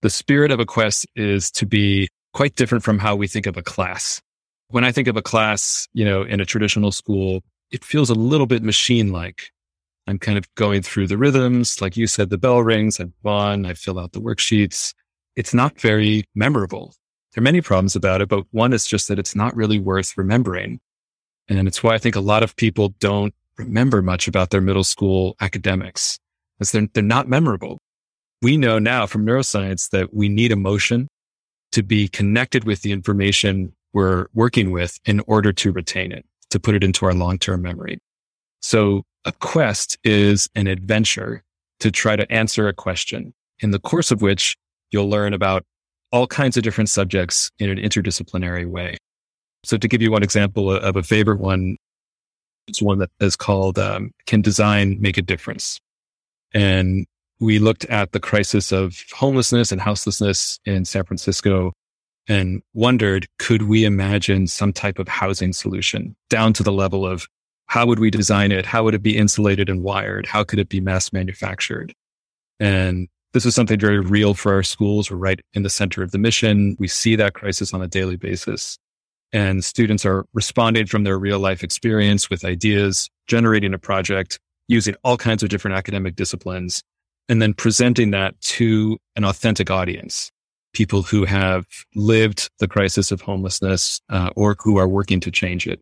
The 0.03 0.11
spirit 0.11 0.51
of 0.51 0.61
a 0.61 0.67
quest 0.67 1.07
is 1.17 1.51
to 1.53 1.67
be 1.67 2.09
quite 2.33 2.55
different 2.55 2.85
from 2.85 2.99
how 2.99 3.17
we 3.17 3.27
think 3.27 3.47
of 3.47 3.57
a 3.57 3.63
class. 3.63 4.21
When 4.69 4.85
I 4.85 4.93
think 4.93 5.09
of 5.09 5.17
a 5.17 5.23
class, 5.23 5.89
you 5.93 6.05
know, 6.05 6.23
in 6.23 6.41
a 6.41 6.45
traditional 6.45 6.93
school, 6.93 7.43
it 7.73 7.85
feels 7.85 8.09
a 8.09 8.15
little 8.15 8.47
bit 8.47 8.63
machine 8.63 9.11
like. 9.11 9.51
I'm 10.07 10.19
kind 10.19 10.39
of 10.39 10.53
going 10.55 10.83
through 10.83 11.09
the 11.09 11.19
rhythms. 11.19 11.81
Like 11.81 11.97
you 11.97 12.07
said, 12.07 12.31
the 12.31 12.39
bell 12.39 12.63
rings, 12.63 13.01
I've 13.01 13.13
won, 13.23 13.67
I 13.67 13.75
fill 13.75 13.99
out 13.99 14.13
the 14.13 14.21
worksheets. 14.21 14.95
It's 15.37 15.55
not 15.55 15.81
very 15.81 16.25
memorable. 16.35 16.95
There 17.33 17.41
are 17.41 17.45
many 17.45 17.61
problems 17.61 17.95
about 17.95 18.21
it, 18.21 18.29
but 18.29 18.45
one 18.51 18.73
is 18.73 18.87
just 18.87 19.09
that 19.09 19.19
it's 19.19 19.37
not 19.37 19.55
really 19.55 19.79
worth 19.79 20.19
remembering. 20.19 20.81
And 21.49 21.69
it's 21.69 21.83
why 21.83 21.95
I 21.95 21.99
think 21.99 22.17
a 22.17 22.21
lot 22.21 22.43
of 22.43 22.57
people 22.57 22.95
don't 22.99 23.35
remember 23.57 24.03
much 24.03 24.27
about 24.27 24.51
their 24.51 24.61
middle 24.61 24.85
school 24.85 25.37
academics 25.41 26.19
because 26.59 26.73
they're, 26.73 26.89
they're 26.93 27.03
not 27.03 27.29
memorable. 27.29 27.79
We 28.43 28.57
know 28.57 28.79
now 28.79 29.07
from 29.07 29.27
neuroscience 29.27 29.91
that 29.91 30.15
we 30.15 30.29
need 30.29 30.51
emotion 30.51 31.09
to 31.73 31.83
be 31.83 32.09
connected 32.09 32.65
with 32.65 32.83
the 32.83 32.93
information 32.93 33.75
we're 33.93 34.27
working 34.35 34.71
with 34.71 34.99
in 35.05 35.21
order 35.27 35.53
to 35.53 35.73
retain 35.73 36.13
it, 36.13 36.25
to 36.51 36.59
put 36.59 36.75
it 36.75 36.83
into 36.83 37.07
our 37.07 37.15
long-term 37.15 37.63
memory. 37.63 37.99
So 38.61 39.03
a 39.25 39.33
quest 39.33 39.99
is 40.05 40.49
an 40.55 40.67
adventure 40.67 41.43
to 41.81 41.91
try 41.91 42.17
to 42.17 42.31
answer 42.33 42.69
a 42.69 42.73
question 42.73 43.35
in 43.61 43.71
the 43.71 43.79
course 43.79 44.11
of 44.11 44.23
which 44.23 44.57
you'll 44.91 45.09
learn 45.09 45.35
about 45.35 45.65
all 46.13 46.27
kinds 46.27 46.57
of 46.57 46.63
different 46.63 46.89
subjects 46.89 47.51
in 47.59 47.71
an 47.71 47.79
interdisciplinary 47.79 48.67
way. 48.67 48.97
So 49.65 49.77
to 49.77 49.89
give 49.89 50.03
you 50.03 50.11
one 50.11 50.23
example 50.23 50.71
of 50.71 50.97
a 50.97 51.03
favorite 51.03 51.41
one, 51.41 51.77
it's 52.67 52.83
one 52.83 52.99
that 52.99 53.11
is 53.21 53.37
called 53.37 53.79
um, 53.79 54.11
Can 54.27 54.43
Design 54.43 54.97
Make 55.01 55.19
a 55.19 55.23
Difference? 55.23 55.79
And 56.53 57.07
we 57.39 57.59
looked 57.59 57.85
at 57.87 58.13
the 58.13 58.21
crisis 58.21 58.73
of 58.73 59.05
homelessness 59.13 59.73
and 59.73 59.81
houselessness 59.81 60.59
in 60.65 60.85
San 60.85 61.05
Francisco 61.05 61.73
and 62.29 62.63
wondered, 62.75 63.27
could 63.39 63.63
we 63.63 63.85
imagine 63.85 64.47
some 64.47 64.73
type 64.73 64.99
of 64.99 65.09
housing 65.09 65.53
solution 65.53 66.15
down 66.29 66.53
to 66.55 66.63
the 66.63 66.73
level 66.73 67.07
of 67.07 67.27
how 67.67 67.87
would 67.87 67.99
we 67.99 68.11
design 68.11 68.53
it? 68.53 68.67
How 68.67 68.85
would 68.85 68.95
it 68.95 69.03
be 69.03 69.17
insulated 69.17 69.69
and 69.69 69.83
wired? 69.83 70.27
How 70.27 70.45
could 70.45 70.59
it 70.59 70.69
be 70.69 70.81
mass 70.81 71.13
manufactured? 71.13 71.95
And 72.59 73.09
this 73.33 73.47
is 73.47 73.55
something 73.55 73.79
very 73.79 74.01
real 74.01 74.35
for 74.35 74.53
our 74.53 74.63
schools. 74.63 75.11
We're 75.11 75.17
right 75.17 75.41
in 75.55 75.63
the 75.63 75.71
center 75.71 76.03
of 76.03 76.11
the 76.11 76.19
mission. 76.19 76.77
We 76.79 76.89
see 76.89 77.17
that 77.17 77.35
crisis 77.35 77.73
on 77.73 77.83
a 77.83 77.89
daily 77.89 78.17
basis. 78.17 78.79
And 79.33 79.65
students 79.65 80.05
are 80.05 80.25
responding 80.35 80.87
from 80.87 81.05
their 81.05 81.19
real 81.19 81.39
life 81.39 81.63
experience 81.63 82.29
with 82.29 82.45
ideas, 82.45 83.09
generating 83.29 83.73
a 83.73 83.79
project, 83.79 84.41
using 84.67 84.97
all 85.05 85.17
kinds 85.17 85.43
of 85.43 85.49
different 85.49 85.77
academic 85.77 86.17
disciplines, 86.17 86.83
and 87.29 87.41
then 87.41 87.55
presenting 87.55 88.11
that 88.11 88.41
to 88.41 88.99
an 89.15 89.25
authentic 89.25 89.71
audience. 89.71 90.33
People 90.73 91.03
who 91.03 91.25
have 91.25 91.67
lived 91.95 92.51
the 92.59 92.69
crisis 92.69 93.13
of 93.13 93.21
homelessness 93.21 94.01
uh, 94.09 94.31
or 94.35 94.57
who 94.61 94.77
are 94.79 94.89
working 94.89 95.21
to 95.21 95.31
change 95.31 95.67
it. 95.67 95.81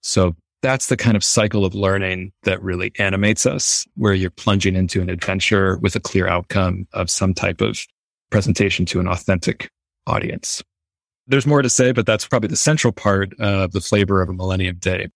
So 0.00 0.34
that's 0.62 0.86
the 0.86 0.96
kind 0.96 1.16
of 1.16 1.24
cycle 1.24 1.64
of 1.64 1.74
learning 1.74 2.32
that 2.42 2.62
really 2.62 2.92
animates 2.98 3.46
us, 3.46 3.86
where 3.96 4.12
you're 4.12 4.30
plunging 4.30 4.76
into 4.76 5.00
an 5.00 5.08
adventure 5.08 5.78
with 5.78 5.96
a 5.96 6.00
clear 6.00 6.28
outcome 6.28 6.86
of 6.92 7.10
some 7.10 7.34
type 7.34 7.60
of 7.60 7.78
presentation 8.30 8.84
to 8.86 9.00
an 9.00 9.08
authentic 9.08 9.70
audience. 10.06 10.62
There's 11.26 11.46
more 11.46 11.62
to 11.62 11.70
say, 11.70 11.92
but 11.92 12.06
that's 12.06 12.26
probably 12.26 12.48
the 12.48 12.56
central 12.56 12.92
part 12.92 13.38
of 13.40 13.72
the 13.72 13.80
flavor 13.80 14.20
of 14.20 14.28
a 14.28 14.32
Millennium 14.32 14.76
Day. 14.76 15.08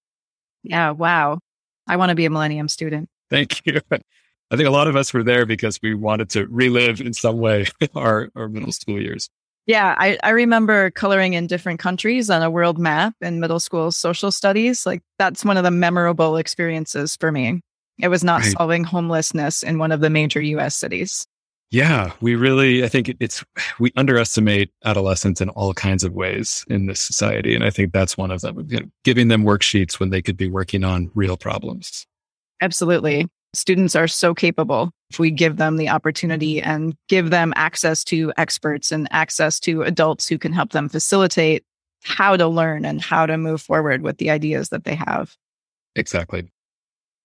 Yeah. 0.62 0.90
Wow. 0.90 1.40
I 1.86 1.96
want 1.96 2.10
to 2.10 2.14
be 2.14 2.24
a 2.24 2.30
Millennium 2.30 2.68
student. 2.68 3.08
Thank 3.30 3.66
you. 3.66 3.80
I 3.90 4.56
think 4.56 4.68
a 4.68 4.70
lot 4.70 4.86
of 4.86 4.96
us 4.96 5.12
were 5.12 5.22
there 5.22 5.46
because 5.46 5.78
we 5.82 5.94
wanted 5.94 6.30
to 6.30 6.46
relive 6.46 7.00
in 7.00 7.12
some 7.12 7.38
way 7.38 7.66
our, 7.94 8.30
our 8.34 8.48
middle 8.48 8.72
school 8.72 9.00
years. 9.00 9.28
Yeah, 9.66 9.94
I, 9.96 10.18
I 10.22 10.30
remember 10.30 10.90
coloring 10.90 11.34
in 11.34 11.46
different 11.46 11.80
countries 11.80 12.28
on 12.28 12.42
a 12.42 12.50
world 12.50 12.78
map 12.78 13.14
in 13.20 13.40
middle 13.40 13.60
school 13.60 13.90
social 13.92 14.30
studies. 14.30 14.84
Like 14.84 15.02
that's 15.18 15.44
one 15.44 15.56
of 15.56 15.64
the 15.64 15.70
memorable 15.70 16.36
experiences 16.36 17.16
for 17.16 17.32
me. 17.32 17.62
It 17.98 18.08
was 18.08 18.22
not 18.22 18.42
right. 18.42 18.52
solving 18.52 18.84
homelessness 18.84 19.62
in 19.62 19.78
one 19.78 19.92
of 19.92 20.00
the 20.00 20.10
major 20.10 20.40
US 20.40 20.74
cities. 20.74 21.26
Yeah, 21.70 22.12
we 22.20 22.34
really, 22.34 22.84
I 22.84 22.88
think 22.88 23.16
it's, 23.20 23.42
we 23.78 23.90
underestimate 23.96 24.70
adolescents 24.84 25.40
in 25.40 25.48
all 25.50 25.72
kinds 25.72 26.04
of 26.04 26.12
ways 26.12 26.64
in 26.68 26.86
this 26.86 27.00
society. 27.00 27.54
And 27.54 27.64
I 27.64 27.70
think 27.70 27.92
that's 27.92 28.18
one 28.18 28.30
of 28.30 28.42
them, 28.42 28.66
you 28.68 28.80
know, 28.80 28.86
giving 29.02 29.28
them 29.28 29.44
worksheets 29.44 29.98
when 29.98 30.10
they 30.10 30.20
could 30.20 30.36
be 30.36 30.48
working 30.48 30.84
on 30.84 31.10
real 31.14 31.38
problems. 31.38 32.06
Absolutely 32.60 33.28
students 33.54 33.96
are 33.96 34.08
so 34.08 34.34
capable 34.34 34.90
if 35.14 35.20
we 35.20 35.30
give 35.30 35.56
them 35.56 35.76
the 35.76 35.88
opportunity 35.88 36.56
mm-hmm. 36.56 36.68
and 36.68 36.96
give 37.08 37.30
them 37.30 37.52
access 37.54 38.02
to 38.04 38.32
experts 38.36 38.90
and 38.90 39.06
access 39.12 39.60
to 39.60 39.82
adults 39.82 40.26
who 40.26 40.38
can 40.38 40.52
help 40.52 40.72
them 40.72 40.88
facilitate 40.88 41.64
how 42.02 42.36
to 42.36 42.48
learn 42.48 42.84
and 42.84 43.00
how 43.00 43.24
to 43.24 43.38
move 43.38 43.62
forward 43.62 44.02
with 44.02 44.18
the 44.18 44.30
ideas 44.30 44.70
that 44.70 44.84
they 44.84 44.96
have. 44.96 45.36
Exactly. 45.94 46.50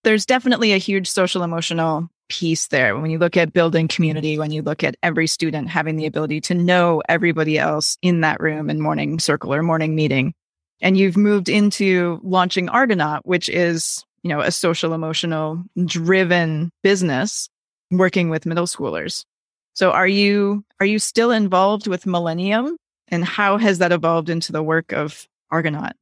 There's 0.04 0.26
definitely 0.26 0.72
a 0.72 0.78
huge 0.78 1.10
social 1.10 1.42
emotional 1.44 2.10
piece 2.30 2.68
there. 2.68 2.96
When 2.96 3.10
you 3.10 3.18
look 3.18 3.36
at 3.36 3.54
building 3.54 3.88
community, 3.88 4.38
when 4.38 4.52
you 4.52 4.62
look 4.62 4.84
at 4.84 4.96
every 5.02 5.26
student 5.26 5.68
having 5.68 5.96
the 5.96 6.06
ability 6.06 6.42
to 6.42 6.54
know 6.54 7.02
everybody 7.10 7.58
else 7.58 7.98
in 8.04 8.22
that 8.22 8.40
room 8.40 8.70
in 8.70 8.80
morning 8.80 9.20
circle 9.20 9.54
or 9.54 9.64
morning 9.64 9.96
meeting. 9.96 10.34
And 10.80 10.96
you've 10.96 11.18
moved 11.18 11.50
into 11.50 12.22
launching 12.24 12.70
Argonaut, 12.70 13.26
which 13.26 13.50
is 13.50 14.06
you 14.24 14.30
know, 14.30 14.42
a 14.42 14.52
social 14.52 14.94
emotional 14.94 15.64
driven 15.86 16.72
business 16.84 17.50
working 17.92 18.30
with 18.30 18.46
middle 18.46 18.66
schoolers. 18.66 19.26
So 19.74 19.92
are 19.92 20.08
you 20.08 20.64
are 20.80 20.86
you 20.86 21.00
still 21.00 21.32
involved 21.32 21.88
with 21.88 22.06
Millennium 22.06 22.78
and 23.08 23.26
how 23.26 23.58
has 23.58 23.80
that 23.80 23.92
evolved 23.92 24.30
into 24.30 24.52
the 24.52 24.64
work 24.64 24.92
of 24.92 25.28
Argonaut? 25.52 25.94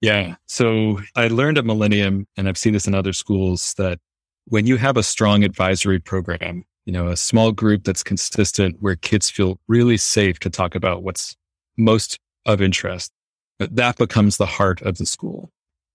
Yeah. 0.00 0.36
So 0.46 1.00
I 1.16 1.28
learned 1.28 1.58
at 1.58 1.64
Millennium 1.66 2.26
and 2.36 2.48
I've 2.48 2.56
seen 2.58 2.72
this 2.72 2.86
in 2.86 2.94
other 2.94 3.12
schools 3.12 3.74
that 3.74 3.98
when 4.46 4.66
you 4.66 4.76
have 4.76 4.96
a 4.96 5.02
strong 5.02 5.44
advisory 5.44 6.00
program, 6.00 6.64
you 6.86 6.92
know, 6.92 7.08
a 7.08 7.16
small 7.16 7.52
group 7.52 7.84
that's 7.84 8.02
consistent 8.02 8.76
where 8.80 8.96
kids 8.96 9.28
feel 9.28 9.60
really 9.68 9.96
safe 9.96 10.38
to 10.40 10.50
talk 10.50 10.74
about 10.74 11.02
what's 11.02 11.36
most 11.76 12.18
of 12.46 12.62
interest, 12.62 13.12
that 13.58 13.96
becomes 13.98 14.38
the 14.38 14.46
heart 14.46 14.80
of 14.82 14.96
the 14.96 15.06
school. 15.06 15.50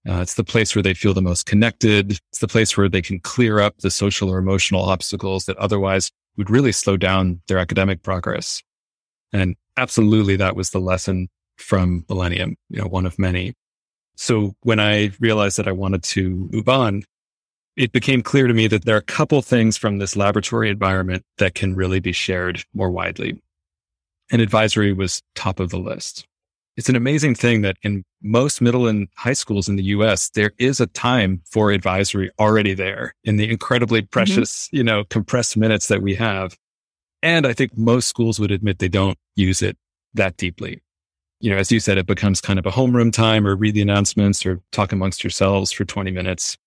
Uh, 0.07 0.21
it's 0.21 0.35
the 0.35 0.43
place 0.43 0.75
where 0.75 0.83
they 0.83 0.93
feel 0.93 1.13
the 1.13 1.21
most 1.21 1.45
connected. 1.45 2.19
It's 2.31 2.39
the 2.39 2.47
place 2.47 2.77
where 2.77 2.87
they 2.87 3.01
can 3.01 3.19
clear 3.19 3.59
up 3.59 3.77
the 3.79 3.89
social 3.89 4.29
or 4.29 4.37
emotional 4.37 4.83
obstacles 4.83 5.45
that 5.45 5.57
otherwise 5.57 6.11
would 6.37 6.49
really 6.49 6.71
slow 6.71 6.95
down 6.95 7.41
their 7.47 7.57
academic 7.57 8.03
progress. 8.03 8.61
And 9.33 9.55
absolutely 9.77 10.35
that 10.35 10.55
was 10.55 10.69
the 10.69 10.79
lesson 10.79 11.27
from 11.57 12.05
Millennium, 12.09 12.55
you 12.69 12.81
know, 12.81 12.87
one 12.87 13.05
of 13.05 13.17
many. 13.17 13.53
So 14.15 14.55
when 14.61 14.79
I 14.79 15.11
realized 15.19 15.57
that 15.57 15.67
I 15.67 15.71
wanted 15.71 16.03
to 16.03 16.49
move 16.51 16.69
on, 16.69 17.03
it 17.75 17.91
became 17.91 18.21
clear 18.21 18.47
to 18.47 18.53
me 18.53 18.67
that 18.67 18.85
there 18.85 18.95
are 18.95 18.99
a 18.99 19.03
couple 19.03 19.41
things 19.41 19.75
from 19.75 19.97
this 19.97 20.15
laboratory 20.15 20.69
environment 20.69 21.23
that 21.37 21.55
can 21.55 21.75
really 21.75 21.99
be 21.99 22.13
shared 22.13 22.63
more 22.73 22.89
widely. 22.89 23.41
And 24.31 24.41
advisory 24.41 24.93
was 24.93 25.21
top 25.35 25.59
of 25.59 25.71
the 25.71 25.77
list 25.77 26.25
it's 26.77 26.89
an 26.89 26.95
amazing 26.95 27.35
thing 27.35 27.61
that 27.61 27.77
in 27.83 28.03
most 28.21 28.61
middle 28.61 28.87
and 28.87 29.07
high 29.15 29.33
schools 29.33 29.69
in 29.69 29.77
the 29.77 29.83
US, 29.83 30.29
there 30.29 30.51
is 30.57 30.79
a 30.79 30.87
time 30.87 31.41
for 31.49 31.71
advisory 31.71 32.31
already 32.39 32.73
there 32.73 33.13
in 33.23 33.37
the 33.37 33.49
incredibly 33.49 34.01
mm-hmm. 34.01 34.09
precious, 34.09 34.67
mm-hmm. 34.67 34.77
you 34.77 34.83
know, 34.83 35.03
compressed 35.05 35.55
minutes 35.55 35.87
that 35.87 36.01
we 36.01 36.15
have. 36.15 36.57
And 37.23 37.47
I 37.47 37.53
think 37.53 37.77
most 37.77 38.07
schools 38.07 38.39
would 38.39 38.51
admit 38.51 38.79
they 38.79 38.89
don't 38.89 39.17
use 39.35 39.61
it 39.61 39.77
that 40.13 40.37
deeply. 40.37 40.81
You 41.39 41.51
know, 41.51 41.57
as 41.57 41.71
you 41.71 41.79
said, 41.79 41.97
it 41.97 42.05
becomes 42.05 42.41
kind 42.41 42.59
of 42.59 42.65
a 42.65 42.71
homeroom 42.71 43.11
time 43.11 43.47
or 43.47 43.55
read 43.55 43.73
the 43.73 43.81
announcements 43.81 44.45
or 44.45 44.61
talk 44.71 44.91
amongst 44.91 45.23
yourselves 45.23 45.71
for 45.71 45.85
20 45.85 46.11
minutes 46.11 46.57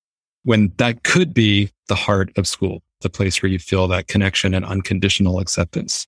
when 0.48 0.72
that 0.78 1.04
could 1.04 1.34
be 1.34 1.70
the 1.88 1.94
heart 1.94 2.30
of 2.36 2.48
school, 2.48 2.82
the 3.02 3.10
place 3.10 3.42
where 3.42 3.52
you 3.52 3.58
feel 3.58 3.86
that 3.88 4.08
connection 4.08 4.54
and 4.54 4.64
unconditional 4.64 5.40
acceptance. 5.40 6.06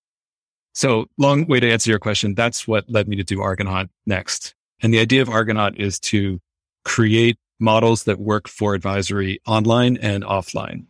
So 0.72 1.06
long 1.18 1.46
way 1.46 1.60
to 1.60 1.70
answer 1.70 1.90
your 1.90 1.98
question. 1.98 2.34
That's 2.34 2.66
what 2.66 2.88
led 2.88 3.08
me 3.08 3.16
to 3.16 3.24
do 3.24 3.40
Argonaut 3.40 3.88
next. 4.06 4.54
And 4.82 4.94
the 4.94 5.00
idea 5.00 5.22
of 5.22 5.28
Argonaut 5.28 5.78
is 5.78 5.98
to 6.00 6.40
create 6.84 7.38
models 7.58 8.04
that 8.04 8.18
work 8.18 8.48
for 8.48 8.74
advisory 8.74 9.40
online 9.46 9.96
and 9.98 10.24
offline. 10.24 10.86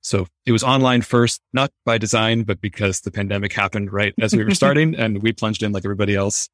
So 0.00 0.26
it 0.44 0.52
was 0.52 0.62
online 0.62 1.02
first, 1.02 1.40
not 1.52 1.70
by 1.84 1.98
design, 1.98 2.42
but 2.42 2.60
because 2.60 3.00
the 3.00 3.10
pandemic 3.10 3.52
happened 3.52 3.92
right 3.92 4.14
as 4.20 4.34
we 4.34 4.44
were 4.44 4.54
starting 4.54 4.94
and 4.98 5.22
we 5.22 5.32
plunged 5.32 5.62
in 5.62 5.72
like 5.72 5.84
everybody 5.84 6.14
else. 6.14 6.48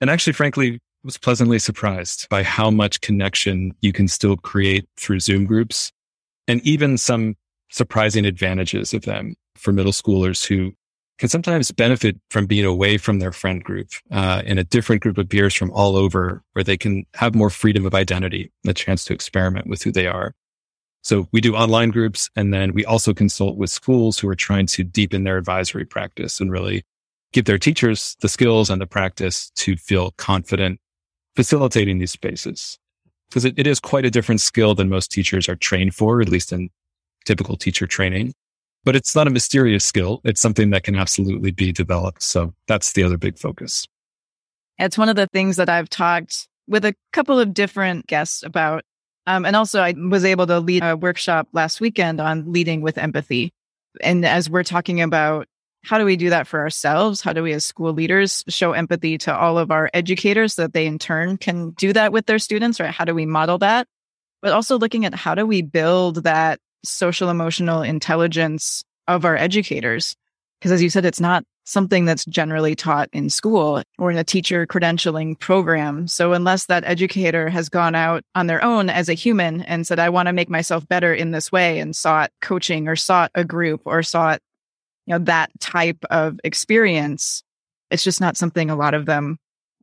And 0.00 0.10
actually, 0.10 0.34
frankly, 0.34 0.80
was 1.02 1.16
pleasantly 1.16 1.58
surprised 1.58 2.28
by 2.28 2.42
how 2.42 2.70
much 2.70 3.00
connection 3.00 3.72
you 3.80 3.92
can 3.92 4.06
still 4.06 4.36
create 4.36 4.86
through 4.96 5.20
Zoom 5.20 5.46
groups 5.46 5.92
and 6.46 6.60
even 6.62 6.98
some 6.98 7.36
surprising 7.70 8.26
advantages 8.26 8.92
of 8.92 9.02
them 9.02 9.34
for 9.56 9.72
middle 9.72 9.92
schoolers 9.92 10.46
who 10.46 10.72
can 11.20 11.28
sometimes 11.28 11.70
benefit 11.70 12.18
from 12.30 12.46
being 12.46 12.64
away 12.64 12.96
from 12.96 13.18
their 13.18 13.30
friend 13.30 13.62
group 13.62 13.90
uh, 14.10 14.40
in 14.46 14.56
a 14.56 14.64
different 14.64 15.02
group 15.02 15.18
of 15.18 15.28
peers 15.28 15.54
from 15.54 15.70
all 15.72 15.94
over 15.94 16.42
where 16.54 16.64
they 16.64 16.78
can 16.78 17.04
have 17.14 17.34
more 17.34 17.50
freedom 17.50 17.84
of 17.84 17.94
identity 17.94 18.50
a 18.66 18.72
chance 18.72 19.04
to 19.04 19.12
experiment 19.12 19.66
with 19.66 19.82
who 19.82 19.92
they 19.92 20.06
are. 20.06 20.34
So 21.02 21.28
we 21.30 21.42
do 21.42 21.54
online 21.54 21.90
groups 21.90 22.30
and 22.36 22.54
then 22.54 22.72
we 22.72 22.86
also 22.86 23.12
consult 23.12 23.58
with 23.58 23.68
schools 23.68 24.18
who 24.18 24.30
are 24.30 24.34
trying 24.34 24.64
to 24.68 24.82
deepen 24.82 25.24
their 25.24 25.36
advisory 25.36 25.84
practice 25.84 26.40
and 26.40 26.50
really 26.50 26.84
give 27.34 27.44
their 27.44 27.58
teachers 27.58 28.16
the 28.22 28.28
skills 28.28 28.70
and 28.70 28.80
the 28.80 28.86
practice 28.86 29.50
to 29.56 29.76
feel 29.76 30.12
confident 30.12 30.80
facilitating 31.36 31.98
these 31.98 32.12
spaces. 32.12 32.78
Because 33.28 33.44
it, 33.44 33.58
it 33.58 33.66
is 33.66 33.78
quite 33.78 34.06
a 34.06 34.10
different 34.10 34.40
skill 34.40 34.74
than 34.74 34.88
most 34.88 35.10
teachers 35.12 35.50
are 35.50 35.56
trained 35.56 35.94
for, 35.94 36.22
at 36.22 36.30
least 36.30 36.50
in 36.50 36.70
typical 37.26 37.58
teacher 37.58 37.86
training. 37.86 38.32
But 38.84 38.96
it's 38.96 39.14
not 39.14 39.26
a 39.26 39.30
mysterious 39.30 39.84
skill. 39.84 40.20
It's 40.24 40.40
something 40.40 40.70
that 40.70 40.84
can 40.84 40.96
absolutely 40.96 41.50
be 41.50 41.70
developed. 41.72 42.22
So 42.22 42.54
that's 42.66 42.92
the 42.92 43.02
other 43.02 43.18
big 43.18 43.38
focus. 43.38 43.86
It's 44.78 44.96
one 44.96 45.10
of 45.10 45.16
the 45.16 45.26
things 45.26 45.56
that 45.56 45.68
I've 45.68 45.90
talked 45.90 46.48
with 46.66 46.84
a 46.84 46.94
couple 47.12 47.38
of 47.38 47.52
different 47.52 48.06
guests 48.06 48.42
about. 48.42 48.84
Um, 49.26 49.44
and 49.44 49.54
also, 49.54 49.82
I 49.82 49.92
was 49.96 50.24
able 50.24 50.46
to 50.46 50.60
lead 50.60 50.82
a 50.82 50.96
workshop 50.96 51.48
last 51.52 51.80
weekend 51.80 52.20
on 52.20 52.50
leading 52.50 52.80
with 52.80 52.96
empathy. 52.96 53.52
And 54.00 54.24
as 54.24 54.48
we're 54.48 54.64
talking 54.64 55.02
about 55.02 55.46
how 55.84 55.98
do 55.98 56.04
we 56.04 56.16
do 56.16 56.30
that 56.30 56.46
for 56.46 56.60
ourselves? 56.60 57.20
How 57.20 57.32
do 57.32 57.42
we, 57.42 57.52
as 57.52 57.64
school 57.64 57.92
leaders, 57.92 58.44
show 58.48 58.72
empathy 58.72 59.18
to 59.18 59.36
all 59.36 59.58
of 59.58 59.70
our 59.70 59.90
educators 59.94 60.54
so 60.54 60.62
that 60.62 60.72
they 60.72 60.86
in 60.86 60.98
turn 60.98 61.36
can 61.36 61.70
do 61.70 61.92
that 61.92 62.12
with 62.12 62.26
their 62.26 62.38
students? 62.38 62.80
Right? 62.80 62.90
How 62.90 63.04
do 63.04 63.14
we 63.14 63.26
model 63.26 63.58
that? 63.58 63.86
But 64.42 64.52
also 64.52 64.78
looking 64.78 65.04
at 65.04 65.14
how 65.14 65.34
do 65.34 65.46
we 65.46 65.62
build 65.62 66.24
that 66.24 66.60
social 66.84 67.28
emotional 67.28 67.82
intelligence 67.82 68.82
of 69.08 69.24
our 69.24 69.36
educators? 69.36 70.16
Because 70.58 70.72
as 70.72 70.82
you 70.82 70.90
said, 70.90 71.04
it's 71.04 71.20
not 71.20 71.44
something 71.64 72.04
that's 72.04 72.24
generally 72.24 72.74
taught 72.74 73.08
in 73.12 73.30
school 73.30 73.82
or 73.98 74.10
in 74.10 74.18
a 74.18 74.24
teacher 74.24 74.66
credentialing 74.66 75.38
program. 75.38 76.08
So 76.08 76.32
unless 76.32 76.66
that 76.66 76.84
educator 76.84 77.48
has 77.48 77.68
gone 77.68 77.94
out 77.94 78.24
on 78.34 78.46
their 78.46 78.62
own 78.64 78.90
as 78.90 79.08
a 79.08 79.14
human 79.14 79.62
and 79.62 79.86
said, 79.86 79.98
I 79.98 80.08
want 80.08 80.26
to 80.26 80.32
make 80.32 80.50
myself 80.50 80.86
better 80.88 81.14
in 81.14 81.30
this 81.30 81.52
way 81.52 81.78
and 81.78 81.94
sought 81.94 82.32
coaching 82.40 82.88
or 82.88 82.96
sought 82.96 83.30
a 83.34 83.44
group 83.44 83.82
or 83.84 84.02
sought, 84.02 84.40
you 85.06 85.12
know, 85.12 85.24
that 85.24 85.50
type 85.60 86.04
of 86.10 86.40
experience, 86.42 87.42
it's 87.90 88.04
just 88.04 88.20
not 88.20 88.36
something 88.36 88.68
a 88.68 88.76
lot 88.76 88.94
of 88.94 89.06
them 89.06 89.38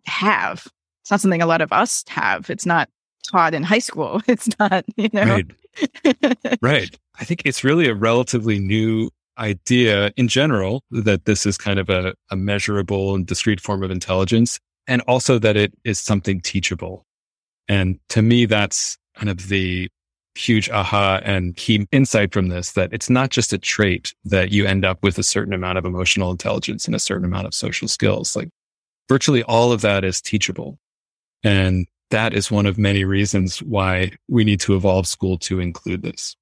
have. 0.06 0.68
It's 1.04 1.12
not 1.12 1.22
something 1.22 1.42
a 1.42 1.48
lot 1.48 1.62
of 1.62 1.72
us 1.72 2.04
have. 2.10 2.50
It's 2.50 2.66
not 2.66 2.90
taught 3.30 3.54
in 3.54 3.64
high 3.64 3.80
school. 3.80 4.22
It's 4.28 4.50
not, 4.60 4.86
you 4.96 5.10
know. 5.14 5.24
Right. 5.24 6.58
right. 6.62 7.00
I 7.20 7.24
think 7.24 7.44
it's 7.46 7.64
really 7.64 7.88
a 7.88 7.96
relatively 7.96 8.60
new 8.60 9.10
idea 9.38 10.12
in 10.18 10.28
general 10.28 10.84
that 10.92 11.26
this 11.26 11.46
is 11.46 11.58
kind 11.58 11.80
of 11.80 11.90
a, 11.90 12.14
a 12.32 12.36
measurable 12.36 13.16
and 13.16 13.26
discrete 13.26 13.62
form 13.62 13.84
of 13.84 13.92
intelligence, 13.92 14.60
and 14.88 15.02
also 15.02 15.40
that 15.40 15.56
it 15.56 15.74
is 15.84 16.00
something 16.00 16.42
teachable. 16.42 17.06
And 17.68 18.00
to 18.10 18.22
me, 18.22 18.46
that's 18.46 18.98
kind 19.16 19.30
of 19.30 19.50
the 19.50 19.90
huge 20.36 20.70
aha 20.70 21.20
and 21.24 21.56
key 21.56 21.88
insight 21.92 22.32
from 22.32 22.50
this 22.50 22.74
that 22.74 22.94
it's 22.94 23.10
not 23.10 23.32
just 23.32 23.54
a 23.54 23.58
trait 23.58 24.14
that 24.24 24.52
you 24.52 24.66
end 24.66 24.86
up 24.86 25.02
with 25.02 25.18
a 25.18 25.24
certain 25.24 25.54
amount 25.54 25.78
of 25.78 25.86
emotional 25.86 26.30
intelligence 26.32 26.86
and 26.86 26.96
a 26.96 27.00
certain 27.00 27.26
amount 27.26 27.48
of 27.48 27.54
social 27.54 27.88
skills. 27.88 28.36
Like 28.36 28.50
virtually 29.10 29.44
all 29.44 29.72
of 29.72 29.82
that 29.82 30.04
is 30.04 30.22
teachable. 30.22 30.78
And 31.44 31.88
that 32.10 32.34
is 32.34 32.52
one 32.52 32.66
of 32.66 32.78
many 32.78 33.04
reasons 33.04 33.60
why 33.60 34.12
we 34.28 34.44
need 34.44 34.60
to 34.62 34.76
evolve 34.76 35.08
school 35.08 35.38
to 35.40 35.60
include 35.60 36.02
this. 36.02 36.36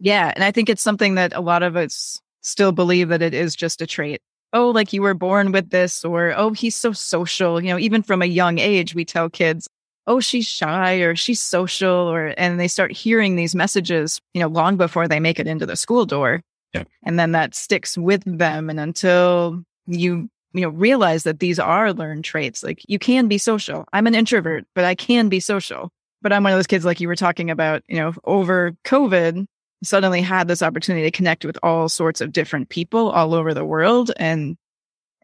Yeah. 0.00 0.32
And 0.34 0.44
I 0.44 0.50
think 0.50 0.68
it's 0.68 0.82
something 0.82 1.14
that 1.16 1.32
a 1.34 1.40
lot 1.40 1.62
of 1.62 1.76
us 1.76 2.20
still 2.42 2.72
believe 2.72 3.08
that 3.08 3.22
it 3.22 3.34
is 3.34 3.56
just 3.56 3.82
a 3.82 3.86
trait. 3.86 4.20
Oh, 4.52 4.70
like 4.70 4.92
you 4.92 5.02
were 5.02 5.14
born 5.14 5.52
with 5.52 5.70
this, 5.70 6.04
or 6.04 6.32
oh, 6.36 6.52
he's 6.52 6.74
so 6.74 6.92
social. 6.92 7.62
You 7.62 7.70
know, 7.70 7.78
even 7.78 8.02
from 8.02 8.22
a 8.22 8.26
young 8.26 8.58
age, 8.58 8.94
we 8.94 9.04
tell 9.04 9.28
kids, 9.28 9.68
oh, 10.06 10.20
she's 10.20 10.46
shy 10.46 10.94
or 10.96 11.14
she's 11.14 11.40
social, 11.40 11.90
or, 11.90 12.32
and 12.38 12.58
they 12.58 12.68
start 12.68 12.92
hearing 12.92 13.36
these 13.36 13.54
messages, 13.54 14.20
you 14.32 14.40
know, 14.40 14.48
long 14.48 14.78
before 14.78 15.06
they 15.06 15.20
make 15.20 15.38
it 15.38 15.46
into 15.46 15.66
the 15.66 15.76
school 15.76 16.06
door. 16.06 16.40
Yeah. 16.72 16.84
And 17.04 17.18
then 17.18 17.32
that 17.32 17.54
sticks 17.54 17.98
with 17.98 18.22
them. 18.24 18.70
And 18.70 18.80
until 18.80 19.62
you, 19.86 20.30
you 20.58 20.66
know, 20.66 20.70
realize 20.70 21.22
that 21.22 21.40
these 21.40 21.58
are 21.58 21.92
learned 21.92 22.24
traits, 22.24 22.62
like 22.62 22.82
you 22.88 22.98
can 22.98 23.28
be 23.28 23.38
social. 23.38 23.84
I'm 23.92 24.06
an 24.06 24.14
introvert, 24.14 24.64
but 24.74 24.84
I 24.84 24.94
can 24.94 25.28
be 25.28 25.40
social. 25.40 25.90
But 26.20 26.32
I'm 26.32 26.42
one 26.42 26.52
of 26.52 26.58
those 26.58 26.66
kids, 26.66 26.84
like 26.84 27.00
you 27.00 27.06
were 27.06 27.14
talking 27.14 27.48
about, 27.48 27.82
you 27.86 27.96
know, 27.96 28.12
over 28.24 28.72
COVID, 28.84 29.46
suddenly 29.82 30.20
had 30.20 30.48
this 30.48 30.62
opportunity 30.62 31.04
to 31.04 31.16
connect 31.16 31.44
with 31.44 31.58
all 31.62 31.88
sorts 31.88 32.20
of 32.20 32.32
different 32.32 32.68
people 32.68 33.10
all 33.10 33.34
over 33.34 33.54
the 33.54 33.64
world 33.64 34.10
and 34.16 34.56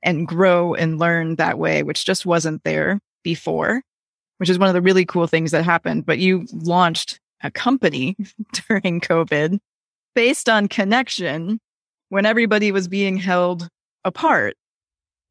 and 0.03 0.29
grow 0.29 0.75
and 0.75 0.99
learn 0.99 1.37
that 1.37 1.59
way 1.59 1.83
which 1.83 2.05
just 2.05 2.27
wasn't 2.27 2.63
there 2.65 3.01
before 3.23 3.83
which 4.39 4.51
is 4.51 4.59
one 4.59 4.69
of 4.69 4.75
the 4.75 4.83
really 4.83 5.05
cool 5.05 5.27
things 5.27 5.51
that 5.51 5.65
happened 5.65 6.07
but 6.07 6.19
you 6.19 6.47
launched 6.53 7.19
a 7.43 7.51
company 7.51 8.17
during 8.69 9.01
covid 9.01 9.59
based 10.15 10.49
on 10.49 10.69
connection 10.69 11.59
when 12.11 12.27
everybody 12.27 12.71
was 12.71 12.87
being 12.87 13.17
held 13.17 13.69
apart 14.05 14.57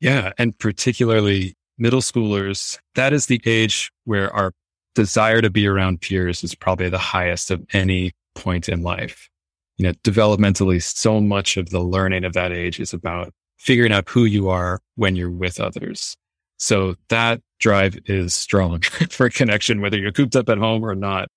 yeah 0.03 0.31
and 0.37 0.57
particularly 0.59 1.55
middle 1.77 2.01
schoolers 2.01 2.77
that 2.95 3.13
is 3.13 3.25
the 3.25 3.41
age 3.45 3.91
where 4.05 4.31
our 4.35 4.53
desire 4.95 5.41
to 5.41 5.49
be 5.49 5.67
around 5.67 6.01
peers 6.01 6.43
is 6.43 6.55
probably 6.55 6.89
the 6.89 6.97
highest 6.97 7.51
of 7.51 7.65
any 7.73 8.11
point 8.35 8.69
in 8.69 8.83
life. 8.83 9.29
You 9.77 9.87
know, 9.87 9.93
developmentally, 10.03 10.81
so 10.81 11.19
much 11.19 11.57
of 11.57 11.69
the 11.69 11.79
learning 11.79 12.25
of 12.25 12.33
that 12.33 12.51
age 12.51 12.79
is 12.79 12.93
about 12.93 13.33
figuring 13.57 13.91
out 13.91 14.09
who 14.09 14.25
you 14.25 14.49
are 14.49 14.79
when 14.95 15.15
you're 15.15 15.31
with 15.31 15.59
others. 15.59 16.15
So 16.57 16.95
that 17.09 17.41
drive 17.59 17.97
is 18.05 18.33
strong 18.33 18.81
for 19.09 19.29
connection, 19.29 19.81
whether 19.81 19.97
you're 19.97 20.11
cooped 20.11 20.35
up 20.35 20.49
at 20.49 20.57
home 20.57 20.83
or 20.83 20.95
not. 20.95 21.27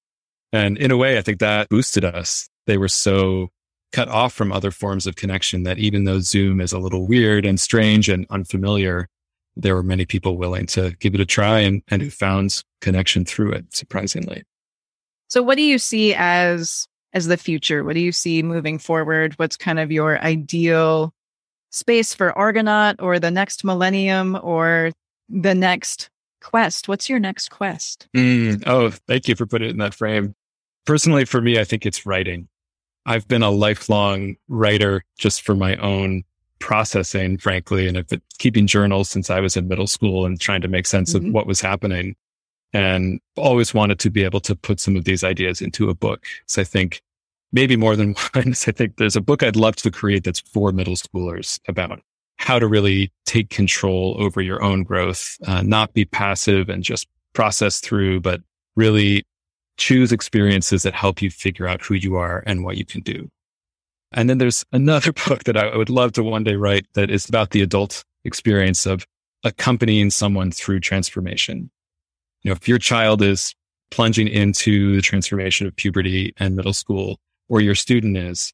And 0.53 0.77
in 0.79 0.91
a 0.91 0.97
way, 0.97 1.19
I 1.19 1.23
think 1.23 1.41
that 1.41 1.69
boosted 1.69 2.05
us. 2.05 2.49
They 2.67 2.77
were 2.77 2.89
so 2.89 3.49
cut 3.97 4.09
off 4.09 4.35
from 4.35 4.53
other 4.53 4.71
forms 4.71 5.07
of 5.07 5.17
connection 5.17 5.63
that 5.63 5.79
even 5.79 6.05
though 6.05 6.21
Zoom 6.21 6.61
is 6.61 6.75
a 6.75 6.79
little 6.79 7.07
weird 7.07 7.47
and 7.47 7.59
strange 7.59 8.11
and 8.11 8.27
unfamiliar, 8.29 9.09
there 9.57 9.75
were 9.75 9.83
many 9.83 10.05
people 10.05 10.37
willing 10.37 10.67
to 10.67 10.91
give 11.01 11.15
it 11.15 11.21
a 11.21 11.25
try 11.25 11.61
and, 11.61 11.83
and 11.89 12.03
who 12.03 12.11
found 12.11 12.63
connection 12.83 13.25
through 13.25 13.53
it, 13.53 13.75
surprisingly. 13.75 14.43
So 15.29 15.43
what 15.43 15.57
do 15.57 15.63
you 15.63 15.79
see 15.79 16.15
as 16.15 16.87
as 17.15 17.27
the 17.27 17.39
future? 17.39 17.85
What 17.85 17.95
do 17.95 18.01
you 18.01 18.13
see 18.13 18.43
moving 18.43 18.79
forward? 18.79 19.33
What's 19.39 19.57
kind 19.57 19.79
of 19.79 19.91
your 19.91 20.21
ideal 20.21 21.15
space 21.71 22.13
for 22.13 22.37
Argonaut 22.37 23.01
or 23.01 23.19
the 23.19 23.31
next 23.31 23.65
millennium 23.65 24.39
or 24.43 24.93
the 25.31 25.55
next 25.55 26.11
quest? 26.43 26.87
What's 26.87 27.09
your 27.09 27.19
next 27.19 27.49
quest? 27.49 28.09
Mm, 28.15 28.63
oh, 28.67 28.91
thank 29.09 29.27
you 29.27 29.35
for 29.37 29.47
putting 29.47 29.69
it 29.69 29.71
in 29.71 29.79
that 29.79 29.95
frame. 29.95 30.35
Personally, 30.85 31.25
for 31.25 31.41
me, 31.41 31.59
I 31.59 31.65
think 31.65 31.87
it's 31.87 32.05
writing. 32.05 32.49
I've 33.07 33.27
been 33.29 33.43
a 33.43 33.51
lifelong 33.51 34.37
writer 34.49 35.05
just 35.17 35.43
for 35.43 35.55
my 35.55 35.77
own 35.77 36.25
processing, 36.59 37.39
frankly, 37.39 37.87
and 37.87 37.97
I've 37.97 38.09
been 38.09 38.23
keeping 38.39 38.67
journals 38.67 39.09
since 39.09 39.31
I 39.31 39.41
was 39.41 39.57
in 39.57 39.69
middle 39.69 39.87
school 39.87 40.27
and 40.27 40.41
trying 40.41 40.61
to 40.63 40.69
make 40.69 40.87
sense 40.87 41.15
mm-hmm. 41.15 41.29
of 41.29 41.33
what 41.33 41.47
was 41.47 41.61
happening 41.61 42.17
and 42.73 43.21
always 43.37 43.73
wanted 43.73 43.99
to 44.01 44.11
be 44.11 44.25
able 44.25 44.41
to 44.41 44.57
put 44.57 44.81
some 44.81 44.97
of 44.97 45.05
these 45.05 45.23
ideas 45.23 45.63
into 45.63 45.89
a 45.89 45.95
book. 45.95 46.27
So 46.47 46.63
I 46.63 46.65
think 46.65 47.01
maybe 47.53 47.77
more 47.77 47.97
than 47.97 48.15
one. 48.35 48.49
I 48.49 48.73
think 48.73 48.97
there's 48.97 49.17
a 49.17 49.21
book 49.21 49.43
I'd 49.43 49.57
love 49.57 49.77
to 49.77 49.91
create 49.91 50.25
that's 50.25 50.41
for 50.41 50.73
middle 50.73 50.97
schoolers 50.97 51.61
about 51.69 52.01
how 52.39 52.59
to 52.59 52.67
really 52.67 53.13
take 53.25 53.51
control 53.51 54.17
over 54.19 54.43
your 54.43 54.63
own 54.63 54.83
growth, 54.83 55.39
uh, 55.47 55.63
not 55.63 55.95
be 55.95 56.05
passive 56.05 56.69
and 56.69 56.83
just 56.83 57.09
process 57.33 57.81
through, 57.81 58.21
but 58.21 58.41
really 58.77 59.25
choose 59.77 60.13
experiences 60.13 60.83
that 60.83 60.95
help 60.95 61.21
you 61.21 61.31
figure 61.31 61.67
out 61.67 61.83
who 61.83 61.95
you 61.95 62.17
are 62.17 62.43
and 62.47 62.65
what 62.65 62.77
you 62.77 62.85
can 62.85 63.01
do. 63.01 63.29
And 64.13 64.31
then 64.31 64.39
there's 64.39 64.65
another 64.73 65.13
book 65.27 65.45
that 65.45 65.57
I 65.57 65.77
would 65.77 65.91
love 65.91 66.13
to 66.13 66.23
one 66.23 66.45
day 66.45 66.57
write 66.57 66.87
that 66.95 67.11
is 67.11 67.29
about 67.29 67.51
the 67.51 67.63
adult 67.63 68.05
experience 68.25 68.87
of 68.87 69.07
accompanying 69.45 70.11
someone 70.11 70.51
through 70.51 70.81
transformation 70.81 71.71
you 72.47 72.51
know, 72.51 72.55
if 72.55 72.69
your 72.69 72.79
child 72.79 73.23
is 73.23 73.57
plunging 73.91 74.29
into 74.29 74.95
the 74.95 75.03
transformation 75.03 75.67
of 75.67 75.75
puberty 75.75 76.33
and 76.37 76.55
middle 76.55 76.73
school, 76.73 77.19
or 77.49 77.61
your 77.61 77.75
student 77.75 78.17
is, 78.17 78.53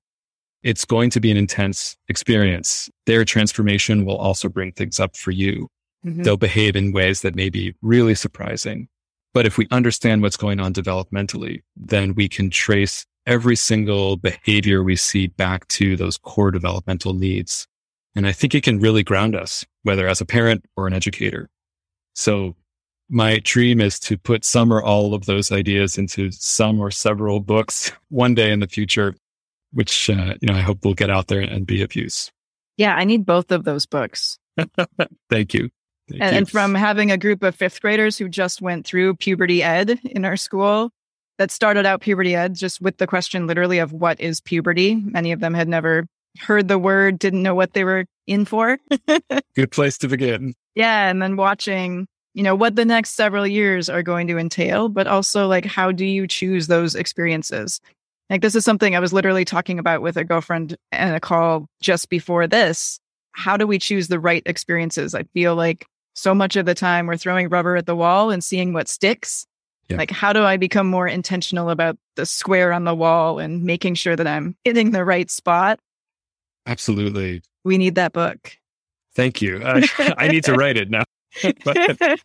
it's 0.62 0.86
going 0.86 1.10
to 1.10 1.20
be 1.20 1.30
an 1.30 1.36
intense 1.36 1.94
experience. 2.08 2.88
Their 3.04 3.26
transformation 3.26 4.06
will 4.06 4.16
also 4.16 4.48
bring 4.48 4.72
things 4.72 4.98
up 4.98 5.14
for 5.14 5.30
you. 5.30 5.68
Mm-hmm. 6.06 6.22
They'll 6.22 6.38
behave 6.38 6.74
in 6.74 6.92
ways 6.92 7.20
that 7.20 7.34
may 7.34 7.50
be 7.50 7.74
really 7.82 8.14
surprising. 8.14 8.88
But 9.34 9.46
if 9.46 9.56
we 9.56 9.66
understand 9.70 10.22
what's 10.22 10.36
going 10.36 10.60
on 10.60 10.72
developmentally, 10.72 11.62
then 11.76 12.14
we 12.14 12.28
can 12.28 12.50
trace 12.50 13.06
every 13.26 13.56
single 13.56 14.16
behavior 14.16 14.82
we 14.82 14.96
see 14.96 15.28
back 15.28 15.66
to 15.68 15.96
those 15.96 16.18
core 16.18 16.50
developmental 16.50 17.14
needs. 17.14 17.66
And 18.14 18.26
I 18.26 18.32
think 18.32 18.54
it 18.54 18.62
can 18.62 18.78
really 18.78 19.02
ground 19.02 19.34
us, 19.34 19.64
whether 19.84 20.06
as 20.06 20.20
a 20.20 20.26
parent 20.26 20.64
or 20.76 20.86
an 20.86 20.92
educator. 20.92 21.48
So 22.14 22.56
my 23.08 23.40
dream 23.40 23.80
is 23.80 23.98
to 24.00 24.18
put 24.18 24.44
some 24.44 24.72
or 24.72 24.82
all 24.82 25.14
of 25.14 25.26
those 25.26 25.52
ideas 25.52 25.98
into 25.98 26.30
some 26.32 26.80
or 26.80 26.90
several 26.90 27.40
books 27.40 27.92
one 28.08 28.34
day 28.34 28.50
in 28.50 28.60
the 28.60 28.66
future, 28.66 29.14
which 29.72 30.10
uh, 30.10 30.34
you 30.40 30.48
know 30.48 30.54
I 30.54 30.60
hope 30.60 30.84
will 30.84 30.94
get 30.94 31.10
out 31.10 31.28
there 31.28 31.40
and 31.40 31.66
be 31.66 31.82
of 31.82 31.94
use. 31.94 32.30
Yeah, 32.76 32.94
I 32.94 33.04
need 33.04 33.26
both 33.26 33.50
of 33.52 33.64
those 33.64 33.86
books. 33.86 34.38
Thank 35.30 35.54
you. 35.54 35.70
And, 36.10 36.22
and 36.22 36.50
from 36.50 36.74
having 36.74 37.10
a 37.10 37.18
group 37.18 37.42
of 37.42 37.54
fifth 37.54 37.80
graders 37.80 38.18
who 38.18 38.28
just 38.28 38.60
went 38.60 38.86
through 38.86 39.14
puberty 39.16 39.62
ed 39.62 40.00
in 40.04 40.24
our 40.24 40.36
school, 40.36 40.90
that 41.38 41.50
started 41.50 41.86
out 41.86 42.00
puberty 42.00 42.34
ed 42.34 42.54
just 42.54 42.80
with 42.80 42.98
the 42.98 43.06
question 43.06 43.46
literally 43.46 43.78
of 43.78 43.92
what 43.92 44.20
is 44.20 44.40
puberty. 44.40 44.96
Many 44.96 45.32
of 45.32 45.40
them 45.40 45.54
had 45.54 45.68
never 45.68 46.06
heard 46.38 46.68
the 46.68 46.78
word, 46.78 47.18
didn't 47.18 47.42
know 47.42 47.54
what 47.54 47.72
they 47.72 47.84
were 47.84 48.04
in 48.26 48.44
for. 48.44 48.78
Good 49.54 49.70
place 49.70 49.98
to 49.98 50.08
begin. 50.08 50.54
Yeah. 50.74 51.08
And 51.08 51.20
then 51.20 51.36
watching, 51.36 52.06
you 52.34 52.42
know, 52.42 52.54
what 52.54 52.76
the 52.76 52.84
next 52.84 53.10
several 53.10 53.46
years 53.46 53.88
are 53.88 54.02
going 54.02 54.28
to 54.28 54.38
entail, 54.38 54.88
but 54.88 55.06
also 55.06 55.46
like, 55.46 55.64
how 55.64 55.92
do 55.92 56.04
you 56.04 56.26
choose 56.26 56.66
those 56.66 56.94
experiences? 56.94 57.80
Like, 58.30 58.40
this 58.40 58.54
is 58.54 58.64
something 58.64 58.96
I 58.96 59.00
was 59.00 59.12
literally 59.12 59.44
talking 59.44 59.78
about 59.78 60.00
with 60.00 60.16
a 60.16 60.24
girlfriend 60.24 60.76
and 60.90 61.14
a 61.14 61.20
call 61.20 61.66
just 61.82 62.08
before 62.08 62.46
this. 62.46 62.98
How 63.32 63.56
do 63.56 63.66
we 63.66 63.78
choose 63.78 64.08
the 64.08 64.20
right 64.20 64.42
experiences? 64.46 65.14
I 65.14 65.24
feel 65.34 65.54
like 65.54 65.86
so 66.14 66.34
much 66.34 66.56
of 66.56 66.66
the 66.66 66.74
time 66.74 67.06
we're 67.06 67.16
throwing 67.16 67.48
rubber 67.48 67.76
at 67.76 67.86
the 67.86 67.96
wall 67.96 68.30
and 68.30 68.42
seeing 68.42 68.72
what 68.72 68.88
sticks. 68.88 69.46
Yeah. 69.88 69.96
Like, 69.96 70.10
how 70.10 70.32
do 70.32 70.42
I 70.44 70.56
become 70.56 70.86
more 70.86 71.08
intentional 71.08 71.70
about 71.70 71.98
the 72.16 72.26
square 72.26 72.72
on 72.72 72.84
the 72.84 72.94
wall 72.94 73.38
and 73.38 73.64
making 73.64 73.94
sure 73.94 74.16
that 74.16 74.26
I'm 74.26 74.56
hitting 74.64 74.90
the 74.90 75.04
right 75.04 75.30
spot? 75.30 75.78
Absolutely. 76.66 77.42
We 77.64 77.78
need 77.78 77.96
that 77.96 78.12
book. 78.12 78.56
Thank 79.14 79.42
you. 79.42 79.62
I, 79.64 79.88
I 80.18 80.28
need 80.28 80.44
to 80.44 80.54
write 80.54 80.76
it 80.76 80.90
now. 80.90 81.04
but, 81.64 82.20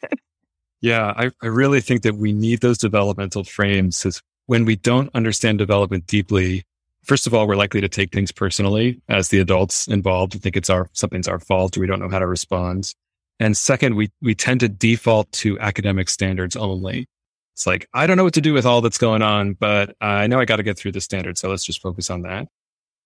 yeah, 0.81 1.13
I, 1.15 1.31
I 1.41 1.47
really 1.47 1.81
think 1.81 2.03
that 2.03 2.15
we 2.15 2.33
need 2.33 2.61
those 2.61 2.77
developmental 2.77 3.43
frames 3.43 4.05
as 4.05 4.21
when 4.45 4.65
we 4.65 4.75
don't 4.75 5.09
understand 5.13 5.57
development 5.57 6.07
deeply. 6.07 6.63
First 7.03 7.25
of 7.25 7.33
all, 7.33 7.47
we're 7.47 7.55
likely 7.55 7.81
to 7.81 7.89
take 7.89 8.11
things 8.11 8.31
personally 8.31 9.01
as 9.07 9.29
the 9.29 9.39
adults 9.39 9.87
involved 9.87 10.33
and 10.33 10.43
think 10.43 10.57
it's 10.57 10.69
our 10.69 10.89
something's 10.93 11.27
our 11.27 11.39
fault 11.39 11.77
or 11.77 11.81
we 11.81 11.87
don't 11.87 11.99
know 11.99 12.09
how 12.09 12.19
to 12.19 12.27
respond. 12.27 12.93
And 13.39 13.55
second, 13.55 13.95
we 13.95 14.09
we 14.21 14.35
tend 14.35 14.61
to 14.61 14.69
default 14.69 15.31
to 15.33 15.59
academic 15.59 16.09
standards 16.09 16.55
only. 16.55 17.07
It's 17.53 17.67
like, 17.67 17.87
I 17.93 18.05
don't 18.05 18.17
know 18.17 18.23
what 18.23 18.35
to 18.35 18.41
do 18.41 18.53
with 18.53 18.65
all 18.65 18.81
that's 18.81 18.99
going 18.99 19.21
on, 19.21 19.53
but 19.53 19.95
I 19.99 20.27
know 20.27 20.39
I 20.39 20.45
got 20.45 20.57
to 20.57 20.63
get 20.63 20.77
through 20.77 20.91
the 20.91 21.01
standard. 21.01 21.37
So 21.37 21.49
let's 21.49 21.65
just 21.65 21.81
focus 21.81 22.09
on 22.09 22.21
that. 22.21 22.47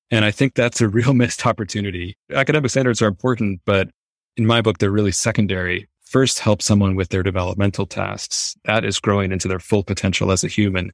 And 0.10 0.26
I 0.26 0.32
think 0.32 0.56
that's 0.56 0.82
a 0.82 0.89
real 0.89 1.13
missed 1.22 1.46
opportunity. 1.46 2.17
Academic 2.34 2.70
standards 2.70 3.02
are 3.02 3.08
important, 3.08 3.62
but 3.65 3.89
in 4.38 4.46
my 4.46 4.62
book, 4.62 4.78
they're 4.78 4.91
really 4.91 5.13
secondary. 5.13 5.88
First, 6.04 6.39
help 6.39 6.62
someone 6.62 6.96
with 6.96 7.10
their 7.10 7.24
developmental 7.24 7.86
tasks. 7.86 8.56
That 8.65 8.84
is 8.84 9.00
growing 9.00 9.32
into 9.32 9.48
their 9.48 9.60
full 9.60 9.84
potential 9.84 10.32
as 10.32 10.44
a 10.44 10.50
human. 10.50 10.91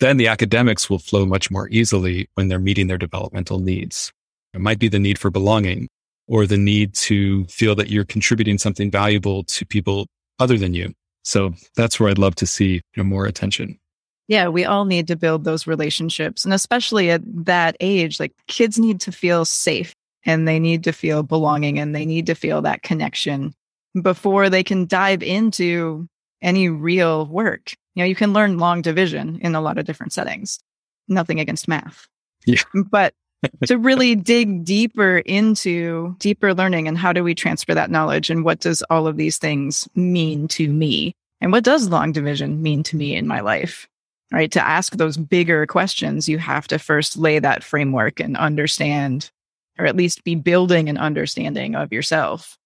Then 0.00 0.16
the 0.16 0.28
academics 0.28 0.88
will 0.88 0.98
flow 0.98 1.26
much 1.26 1.50
more 1.50 1.68
easily 1.68 2.28
when 2.34 2.48
they're 2.48 2.58
meeting 2.58 2.86
their 2.86 2.98
developmental 2.98 3.58
needs. 3.58 4.12
It 4.54 4.60
might 4.60 4.78
be 4.78 4.88
the 4.88 4.98
need 4.98 5.18
for 5.18 5.30
belonging 5.30 5.88
or 6.26 6.46
the 6.46 6.56
need 6.56 6.94
to 6.94 7.44
feel 7.46 7.74
that 7.74 7.90
you're 7.90 8.04
contributing 8.04 8.58
something 8.58 8.90
valuable 8.90 9.44
to 9.44 9.66
people 9.66 10.06
other 10.38 10.56
than 10.56 10.74
you. 10.74 10.92
So 11.22 11.54
that's 11.76 11.98
where 11.98 12.10
I'd 12.10 12.18
love 12.18 12.34
to 12.36 12.46
see 12.46 12.74
you 12.74 12.82
know, 12.96 13.04
more 13.04 13.26
attention. 13.26 13.78
Yeah, 14.26 14.48
we 14.48 14.64
all 14.64 14.84
need 14.84 15.06
to 15.08 15.16
build 15.16 15.44
those 15.44 15.66
relationships. 15.66 16.44
And 16.44 16.54
especially 16.54 17.10
at 17.10 17.22
that 17.44 17.76
age, 17.80 18.18
like 18.18 18.32
kids 18.46 18.78
need 18.78 19.00
to 19.00 19.12
feel 19.12 19.44
safe 19.44 19.94
and 20.24 20.48
they 20.48 20.58
need 20.58 20.84
to 20.84 20.92
feel 20.92 21.22
belonging 21.22 21.78
and 21.78 21.94
they 21.94 22.06
need 22.06 22.26
to 22.26 22.34
feel 22.34 22.62
that 22.62 22.82
connection 22.82 23.54
before 24.00 24.48
they 24.48 24.62
can 24.62 24.86
dive 24.86 25.22
into 25.22 26.08
any 26.40 26.68
real 26.68 27.26
work. 27.26 27.72
You 27.94 28.02
know, 28.02 28.06
you 28.06 28.14
can 28.14 28.32
learn 28.32 28.58
long 28.58 28.82
division 28.82 29.38
in 29.42 29.54
a 29.54 29.60
lot 29.60 29.78
of 29.78 29.84
different 29.84 30.12
settings. 30.12 30.58
Nothing 31.06 31.38
against 31.38 31.68
math. 31.68 32.08
Yeah. 32.46 32.62
But 32.90 33.14
to 33.66 33.78
really 33.78 34.14
dig 34.14 34.64
deeper 34.64 35.18
into 35.18 36.16
deeper 36.18 36.54
learning 36.54 36.88
and 36.88 36.96
how 36.96 37.12
do 37.12 37.22
we 37.22 37.34
transfer 37.34 37.74
that 37.74 37.90
knowledge 37.90 38.30
and 38.30 38.44
what 38.44 38.60
does 38.60 38.82
all 38.90 39.06
of 39.06 39.16
these 39.16 39.38
things 39.38 39.88
mean 39.94 40.48
to 40.48 40.68
me? 40.72 41.14
And 41.40 41.52
what 41.52 41.64
does 41.64 41.88
long 41.88 42.12
division 42.12 42.62
mean 42.62 42.82
to 42.84 42.96
me 42.96 43.14
in 43.14 43.26
my 43.26 43.40
life? 43.40 43.88
Right. 44.32 44.50
To 44.52 44.66
ask 44.66 44.94
those 44.94 45.16
bigger 45.16 45.66
questions, 45.66 46.28
you 46.28 46.38
have 46.38 46.66
to 46.68 46.78
first 46.78 47.16
lay 47.16 47.38
that 47.38 47.62
framework 47.62 48.18
and 48.18 48.36
understand, 48.36 49.30
or 49.78 49.86
at 49.86 49.96
least 49.96 50.24
be 50.24 50.34
building 50.34 50.88
an 50.88 50.96
understanding 50.96 51.74
of 51.74 51.92
yourself. 51.92 52.58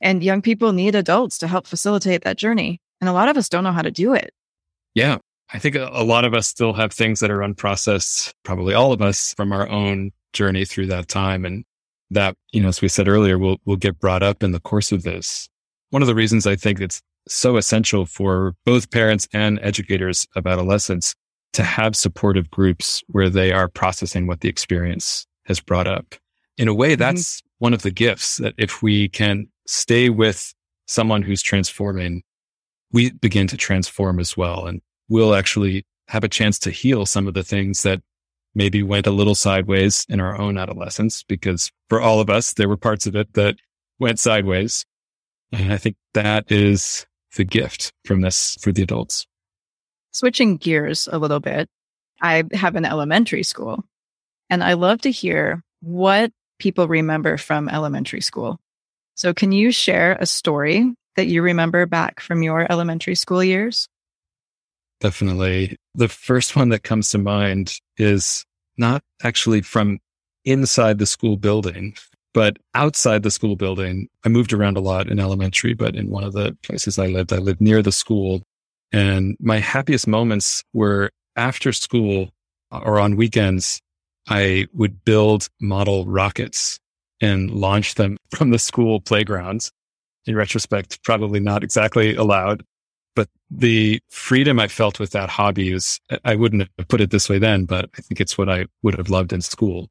And 0.00 0.22
young 0.22 0.42
people 0.42 0.72
need 0.72 0.94
adults 0.94 1.38
to 1.38 1.48
help 1.48 1.66
facilitate 1.66 2.22
that 2.22 2.36
journey. 2.36 2.80
And 3.00 3.08
a 3.08 3.12
lot 3.12 3.28
of 3.28 3.36
us 3.36 3.48
don't 3.48 3.64
know 3.64 3.72
how 3.72 3.82
to 3.82 3.90
do 3.90 4.14
it. 4.14 4.32
Yeah. 4.94 5.18
I 5.52 5.58
think 5.58 5.76
a 5.76 6.04
lot 6.04 6.24
of 6.24 6.34
us 6.34 6.48
still 6.48 6.72
have 6.72 6.92
things 6.92 7.20
that 7.20 7.30
are 7.30 7.40
unprocessed, 7.40 8.32
probably 8.42 8.74
all 8.74 8.92
of 8.92 9.02
us 9.02 9.34
from 9.34 9.52
our 9.52 9.68
own 9.68 10.10
journey 10.32 10.64
through 10.64 10.86
that 10.86 11.08
time. 11.08 11.44
And 11.44 11.64
that, 12.10 12.36
you 12.52 12.62
know, 12.62 12.68
as 12.68 12.80
we 12.80 12.88
said 12.88 13.08
earlier, 13.08 13.38
will 13.38 13.58
will 13.64 13.76
get 13.76 13.98
brought 13.98 14.22
up 14.22 14.42
in 14.42 14.52
the 14.52 14.60
course 14.60 14.92
of 14.92 15.02
this. 15.02 15.48
One 15.90 16.02
of 16.02 16.08
the 16.08 16.14
reasons 16.14 16.46
I 16.46 16.56
think 16.56 16.80
it's 16.80 17.02
so 17.28 17.56
essential 17.56 18.06
for 18.06 18.54
both 18.64 18.90
parents 18.90 19.28
and 19.32 19.58
educators 19.62 20.26
of 20.34 20.46
adolescents 20.46 21.14
to 21.52 21.62
have 21.62 21.94
supportive 21.94 22.50
groups 22.50 23.02
where 23.08 23.28
they 23.28 23.52
are 23.52 23.68
processing 23.68 24.26
what 24.26 24.40
the 24.40 24.48
experience 24.48 25.26
has 25.44 25.60
brought 25.60 25.86
up. 25.86 26.14
In 26.56 26.68
a 26.68 26.74
way, 26.74 26.92
mm-hmm. 26.92 27.00
that's 27.00 27.40
mm-hmm. 27.40 27.48
one 27.58 27.74
of 27.74 27.82
the 27.82 27.90
gifts 27.90 28.38
that 28.38 28.54
if 28.56 28.82
we 28.82 29.08
can 29.08 29.48
stay 29.66 30.08
with 30.08 30.54
someone 30.86 31.22
who's 31.22 31.42
transforming, 31.42 32.22
we 32.90 33.10
begin 33.12 33.46
to 33.48 33.56
transform 33.56 34.18
as 34.18 34.36
well. 34.36 34.66
And 34.66 34.80
we'll 35.12 35.34
actually 35.34 35.84
have 36.08 36.24
a 36.24 36.28
chance 36.28 36.58
to 36.58 36.70
heal 36.70 37.04
some 37.04 37.28
of 37.28 37.34
the 37.34 37.42
things 37.42 37.82
that 37.82 38.00
maybe 38.54 38.82
went 38.82 39.06
a 39.06 39.10
little 39.10 39.34
sideways 39.34 40.06
in 40.08 40.20
our 40.20 40.40
own 40.40 40.56
adolescence, 40.56 41.22
because 41.22 41.70
for 41.90 42.00
all 42.00 42.18
of 42.18 42.30
us, 42.30 42.54
there 42.54 42.68
were 42.68 42.78
parts 42.78 43.06
of 43.06 43.14
it 43.14 43.34
that 43.34 43.56
went 43.98 44.18
sideways. 44.18 44.86
And 45.52 45.70
I 45.70 45.76
think 45.76 45.96
that 46.14 46.50
is 46.50 47.06
the 47.36 47.44
gift 47.44 47.92
from 48.06 48.22
this 48.22 48.56
for 48.62 48.72
the 48.72 48.82
adults. 48.82 49.26
Switching 50.12 50.56
gears 50.56 51.10
a 51.12 51.18
little 51.18 51.40
bit, 51.40 51.68
I 52.22 52.44
have 52.52 52.74
an 52.74 52.86
elementary 52.86 53.42
school 53.42 53.84
and 54.48 54.64
I 54.64 54.72
love 54.72 55.02
to 55.02 55.10
hear 55.10 55.62
what 55.80 56.32
people 56.58 56.88
remember 56.88 57.36
from 57.36 57.68
elementary 57.68 58.22
school. 58.22 58.58
So, 59.14 59.34
can 59.34 59.52
you 59.52 59.72
share 59.72 60.16
a 60.18 60.24
story 60.24 60.94
that 61.16 61.26
you 61.26 61.42
remember 61.42 61.84
back 61.84 62.20
from 62.20 62.42
your 62.42 62.70
elementary 62.72 63.14
school 63.14 63.44
years? 63.44 63.88
Definitely. 65.02 65.76
The 65.96 66.06
first 66.06 66.54
one 66.54 66.68
that 66.68 66.84
comes 66.84 67.10
to 67.10 67.18
mind 67.18 67.74
is 67.96 68.44
not 68.78 69.02
actually 69.24 69.60
from 69.60 69.98
inside 70.44 70.98
the 70.98 71.06
school 71.06 71.36
building, 71.36 71.96
but 72.32 72.56
outside 72.76 73.24
the 73.24 73.30
school 73.32 73.56
building. 73.56 74.06
I 74.24 74.28
moved 74.28 74.52
around 74.52 74.76
a 74.76 74.80
lot 74.80 75.10
in 75.10 75.18
elementary, 75.18 75.74
but 75.74 75.96
in 75.96 76.08
one 76.08 76.22
of 76.22 76.34
the 76.34 76.56
places 76.62 77.00
I 77.00 77.08
lived, 77.08 77.32
I 77.32 77.38
lived 77.38 77.60
near 77.60 77.82
the 77.82 77.90
school. 77.90 78.44
And 78.92 79.36
my 79.40 79.58
happiest 79.58 80.06
moments 80.06 80.62
were 80.72 81.10
after 81.34 81.72
school 81.72 82.30
or 82.70 83.00
on 83.00 83.16
weekends. 83.16 83.80
I 84.28 84.68
would 84.72 85.04
build 85.04 85.48
model 85.60 86.06
rockets 86.06 86.78
and 87.20 87.50
launch 87.50 87.96
them 87.96 88.18
from 88.36 88.50
the 88.50 88.58
school 88.60 89.00
playgrounds. 89.00 89.72
In 90.26 90.36
retrospect, 90.36 91.02
probably 91.02 91.40
not 91.40 91.64
exactly 91.64 92.14
allowed, 92.14 92.62
but 93.14 93.28
the 93.50 94.00
freedom 94.10 94.58
I 94.58 94.68
felt 94.68 94.98
with 94.98 95.10
that 95.10 95.28
hobby 95.28 95.72
is, 95.72 96.00
I 96.24 96.34
wouldn't 96.34 96.68
have 96.78 96.88
put 96.88 97.00
it 97.00 97.10
this 97.10 97.28
way 97.28 97.38
then, 97.38 97.64
but 97.64 97.90
I 97.96 98.02
think 98.02 98.20
it's 98.20 98.38
what 98.38 98.48
I 98.48 98.66
would 98.82 98.96
have 98.96 99.10
loved 99.10 99.32
in 99.32 99.40
school, 99.42 99.88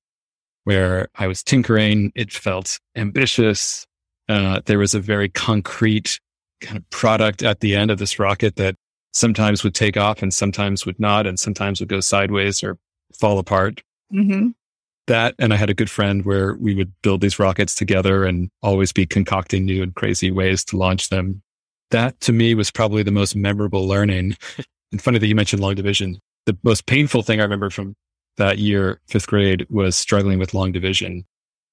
where 0.63 1.09
I 1.15 1.27
was 1.27 1.43
tinkering. 1.43 2.11
It 2.15 2.31
felt 2.31 2.79
ambitious. 2.95 3.85
Uh, 4.27 4.61
there 4.65 4.79
was 4.79 4.93
a 4.93 4.99
very 4.99 5.29
concrete 5.29 6.19
kind 6.61 6.77
of 6.77 6.89
product 6.89 7.43
at 7.43 7.59
the 7.59 7.75
end 7.75 7.91
of 7.91 7.97
this 7.97 8.19
rocket 8.19 8.55
that 8.55 8.75
sometimes 9.13 9.63
would 9.63 9.75
take 9.75 9.97
off 9.97 10.21
and 10.21 10.33
sometimes 10.33 10.85
would 10.85 10.99
not, 10.99 11.27
and 11.27 11.39
sometimes 11.39 11.79
would 11.79 11.89
go 11.89 11.99
sideways 11.99 12.63
or 12.63 12.77
fall 13.19 13.39
apart. 13.39 13.81
Mm-hmm. 14.13 14.49
That, 15.07 15.35
and 15.39 15.53
I 15.53 15.57
had 15.57 15.69
a 15.69 15.73
good 15.73 15.89
friend 15.89 16.23
where 16.25 16.55
we 16.55 16.73
would 16.75 16.93
build 17.01 17.21
these 17.21 17.39
rockets 17.39 17.75
together 17.75 18.23
and 18.23 18.49
always 18.61 18.93
be 18.93 19.05
concocting 19.05 19.65
new 19.65 19.83
and 19.83 19.93
crazy 19.93 20.31
ways 20.31 20.63
to 20.65 20.77
launch 20.77 21.09
them 21.09 21.41
that 21.91 22.19
to 22.21 22.33
me 22.33 22.55
was 22.55 22.71
probably 22.71 23.03
the 23.03 23.11
most 23.11 23.35
memorable 23.35 23.87
learning. 23.87 24.35
and 24.91 25.01
funny 25.01 25.19
that 25.19 25.27
you 25.27 25.35
mentioned 25.35 25.61
long 25.61 25.75
division. 25.75 26.19
The 26.45 26.57
most 26.63 26.85
painful 26.85 27.21
thing 27.21 27.39
I 27.39 27.43
remember 27.43 27.69
from 27.69 27.95
that 28.37 28.57
year, 28.57 28.99
fifth 29.07 29.27
grade, 29.27 29.65
was 29.69 29.95
struggling 29.95 30.39
with 30.39 30.53
long 30.53 30.71
division. 30.71 31.25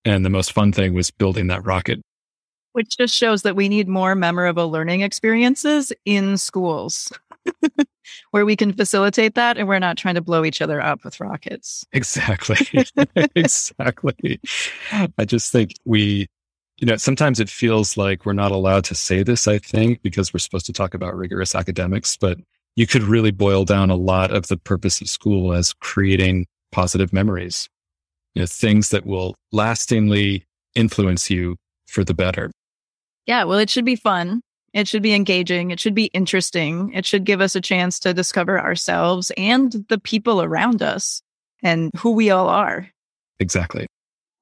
And 0.04 0.24
the 0.24 0.30
most 0.30 0.52
fun 0.52 0.72
thing 0.72 0.94
was 0.94 1.10
building 1.10 1.48
that 1.48 1.64
rocket. 1.64 2.00
Which 2.72 2.96
just 2.96 3.14
shows 3.14 3.42
that 3.42 3.56
we 3.56 3.68
need 3.68 3.88
more 3.88 4.14
memorable 4.14 4.70
learning 4.70 5.00
experiences 5.00 5.92
in 6.04 6.36
schools 6.36 7.10
where 8.30 8.44
we 8.44 8.56
can 8.56 8.72
facilitate 8.72 9.34
that 9.34 9.58
and 9.58 9.66
we're 9.66 9.78
not 9.78 9.96
trying 9.96 10.14
to 10.14 10.20
blow 10.20 10.44
each 10.44 10.62
other 10.62 10.80
up 10.80 11.04
with 11.04 11.20
rockets. 11.20 11.84
Exactly. 11.92 12.56
exactly. 13.34 14.40
I 14.92 15.24
just 15.24 15.50
think 15.50 15.72
we 15.84 16.28
you 16.78 16.86
know, 16.86 16.96
sometimes 16.96 17.40
it 17.40 17.48
feels 17.48 17.96
like 17.96 18.24
we're 18.24 18.32
not 18.32 18.52
allowed 18.52 18.84
to 18.84 18.94
say 18.94 19.22
this, 19.22 19.48
I 19.48 19.58
think, 19.58 20.00
because 20.02 20.32
we're 20.32 20.38
supposed 20.38 20.66
to 20.66 20.72
talk 20.72 20.94
about 20.94 21.16
rigorous 21.16 21.54
academics, 21.54 22.16
but 22.16 22.38
you 22.76 22.86
could 22.86 23.02
really 23.02 23.32
boil 23.32 23.64
down 23.64 23.90
a 23.90 23.96
lot 23.96 24.30
of 24.30 24.46
the 24.46 24.56
purpose 24.56 25.00
of 25.00 25.08
school 25.08 25.52
as 25.52 25.72
creating 25.74 26.46
positive 26.70 27.12
memories, 27.12 27.68
you 28.34 28.42
know, 28.42 28.46
things 28.46 28.90
that 28.90 29.04
will 29.04 29.34
lastingly 29.50 30.44
influence 30.76 31.28
you 31.28 31.56
for 31.88 32.04
the 32.04 32.14
better. 32.14 32.52
Yeah. 33.26 33.44
Well, 33.44 33.58
it 33.58 33.70
should 33.70 33.84
be 33.84 33.96
fun. 33.96 34.40
It 34.72 34.86
should 34.86 35.02
be 35.02 35.14
engaging. 35.14 35.72
It 35.72 35.80
should 35.80 35.94
be 35.94 36.06
interesting. 36.06 36.92
It 36.92 37.04
should 37.04 37.24
give 37.24 37.40
us 37.40 37.56
a 37.56 37.60
chance 37.60 37.98
to 38.00 38.14
discover 38.14 38.60
ourselves 38.60 39.32
and 39.36 39.84
the 39.88 39.98
people 39.98 40.40
around 40.42 40.82
us 40.82 41.22
and 41.62 41.90
who 41.96 42.12
we 42.12 42.30
all 42.30 42.48
are. 42.48 42.88
Exactly. 43.40 43.88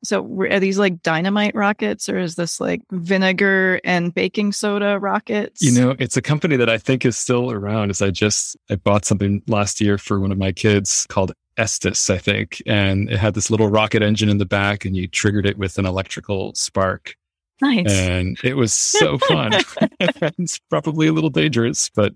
So 0.05 0.25
are 0.51 0.61
these 0.61 0.79
like 0.79 1.03
dynamite 1.03 1.55
rockets 1.55 2.09
or 2.09 2.19
is 2.19 2.37
this 2.37 2.61
like 2.61 2.83
vinegar 2.91 3.81
and 3.85 4.15
baking 4.15 4.53
soda 4.53 4.99
rockets? 4.99 5.63
You 5.63 5.73
know, 5.73 5.97
it's 5.99 6.17
a 6.17 6.23
company 6.23 6.57
that 6.57 6.69
I 6.69 6.79
think 6.79 7.05
is 7.05 7.17
still 7.17 7.51
around. 7.51 7.91
As 7.91 8.03
I 8.03 8.11
just 8.11 8.57
I 8.71 8.77
bought 8.77 9.05
something 9.05 9.43
last 9.47 9.81
year 9.81 9.99
for 9.99 10.21
one 10.21 10.33
of 10.33 10.39
my 10.39 10.53
kids 10.53 11.07
called 11.09 11.33
Estes, 11.57 12.11
I 12.11 12.19
think, 12.19 12.63
and 12.67 13.11
it 13.11 13.19
had 13.19 13.35
this 13.35 13.51
little 13.51 13.69
rocket 13.69 14.03
engine 14.03 14.29
in 14.29 14.39
the 14.39 14.47
back, 14.47 14.85
and 14.85 14.95
you 14.95 15.09
triggered 15.09 15.47
it 15.47 15.57
with 15.57 15.79
an 15.79 15.87
electrical 15.87 16.55
spark. 16.55 17.17
Nice. 17.63 17.87
And 17.91 18.39
it 18.45 18.55
was 18.55 18.75
so 18.75 19.17
fun. 19.19 19.53
it's 20.01 20.59
probably 20.71 21.07
a 21.07 21.13
little 21.13 21.31
dangerous, 21.31 21.89
but 21.89 22.13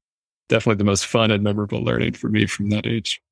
definitely 0.50 0.76
the 0.76 0.84
most 0.84 1.06
fun 1.06 1.30
and 1.30 1.42
memorable 1.42 1.82
learning 1.82 2.12
for 2.12 2.28
me 2.28 2.44
from 2.44 2.68
that 2.70 2.86
age. 2.86 3.22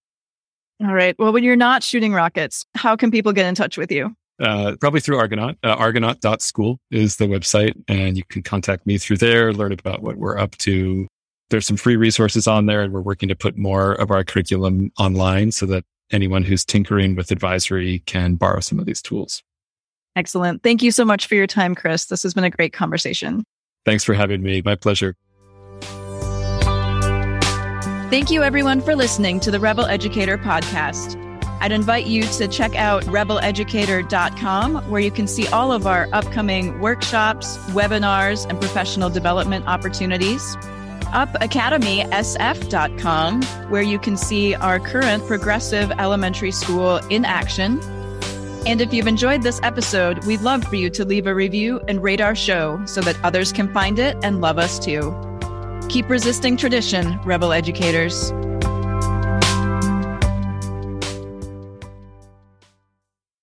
All 0.81 0.95
right. 0.95 1.15
Well, 1.19 1.33
when 1.33 1.45
you're 1.45 1.57
not 1.57 1.83
shooting 1.83 2.15
rockets, 2.15 2.65
how 2.75 2.97
can 2.97 3.11
people 3.11 3.33
get 3.33 3.47
in 3.47 3.55
touch 3.55 3.77
with 3.77 3.93
you? 3.93 4.17
Uh, 4.41 4.77
probably 4.81 5.01
through 5.01 5.19
Argonaut. 5.19 5.57
Uh, 5.65 5.75
Argonaut.school 5.75 6.79
is 6.91 7.17
the 7.17 7.25
website, 7.25 7.75
and 7.89 8.17
you 8.17 8.23
can 8.29 8.43
contact 8.43 8.87
me 8.87 8.97
through 8.97 9.17
there, 9.17 9.53
learn 9.53 9.73
about 9.73 10.03
what 10.03 10.17
we're 10.17 10.39
up 10.39 10.57
to. 10.59 11.09
There's 11.51 11.67
some 11.67 11.77
free 11.77 11.97
resources 11.97 12.47
on 12.47 12.67
there, 12.67 12.83
and 12.83 12.93
we're 12.93 13.01
working 13.01 13.29
to 13.31 13.35
put 13.35 13.57
more 13.57 13.93
of 13.93 14.11
our 14.11 14.23
curriculum 14.23 14.93
online 14.99 15.51
so 15.51 15.67
that 15.67 15.85
anyone 16.13 16.43
who's 16.43 16.65
tinkering 16.65 17.17
with 17.17 17.31
advisory 17.31 18.01
can 18.07 18.37
borrow 18.37 18.61
some 18.61 18.79
of 18.79 18.87
these 18.87 19.03
tools. 19.03 19.43
Excellent. 20.15 20.63
Thank 20.63 20.83
you 20.83 20.91
so 20.91 21.05
much 21.05 21.27
for 21.27 21.35
your 21.35 21.47
time, 21.47 21.75
Chris. 21.75 22.07
This 22.07 22.23
has 22.23 22.35
been 22.35 22.45
a 22.45 22.51
great 22.51 22.73
conversation. 22.73 23.45
Thanks 23.85 24.05
for 24.05 24.15
having 24.15 24.43
me. 24.43 24.63
My 24.65 24.75
pleasure. 24.75 25.15
Thank 28.11 28.31
you, 28.31 28.43
everyone, 28.43 28.81
for 28.81 28.97
listening 28.97 29.39
to 29.41 29.51
the 29.51 29.61
Rebel 29.61 29.85
Educator 29.85 30.39
podcast. 30.39 31.28
I'd 31.61 31.73
invite 31.73 32.07
you 32.07 32.23
to 32.23 32.47
check 32.47 32.77
out 32.77 33.03
rebeleducator.com, 33.05 34.91
where 34.91 35.01
you 35.01 35.11
can 35.11 35.27
see 35.27 35.49
all 35.49 35.73
of 35.73 35.87
our 35.87 36.09
upcoming 36.13 36.79
workshops, 36.81 37.57
webinars, 37.69 38.47
and 38.49 38.61
professional 38.61 39.11
development 39.11 39.67
opportunities. 39.67 40.57
UpAcademySF.com, 41.09 43.43
where 43.71 43.83
you 43.83 43.99
can 43.99 44.17
see 44.17 44.55
our 44.55 44.79
current 44.79 45.27
progressive 45.27 45.91
elementary 45.93 46.53
school 46.53 46.99
in 47.09 47.25
action. 47.25 47.81
And 48.67 48.81
if 48.81 48.93
you've 48.93 49.07
enjoyed 49.07 49.43
this 49.43 49.61
episode, 49.63 50.25
we'd 50.27 50.43
love 50.43 50.65
for 50.65 50.77
you 50.77 50.91
to 50.91 51.05
leave 51.05 51.27
a 51.27 51.35
review 51.35 51.81
and 51.89 52.03
rate 52.03 52.21
our 52.21 52.35
show 52.35 52.85
so 52.85 53.01
that 53.01 53.19
others 53.25 53.53
can 53.53 53.73
find 53.73 53.99
it 53.99 54.17
and 54.23 54.41
love 54.41 54.59
us 54.59 54.79
too. 54.79 55.17
Keep 55.89 56.11
resisting 56.11 56.57
tradition, 56.57 57.19
rebel 57.23 57.53
educators. 57.53 58.33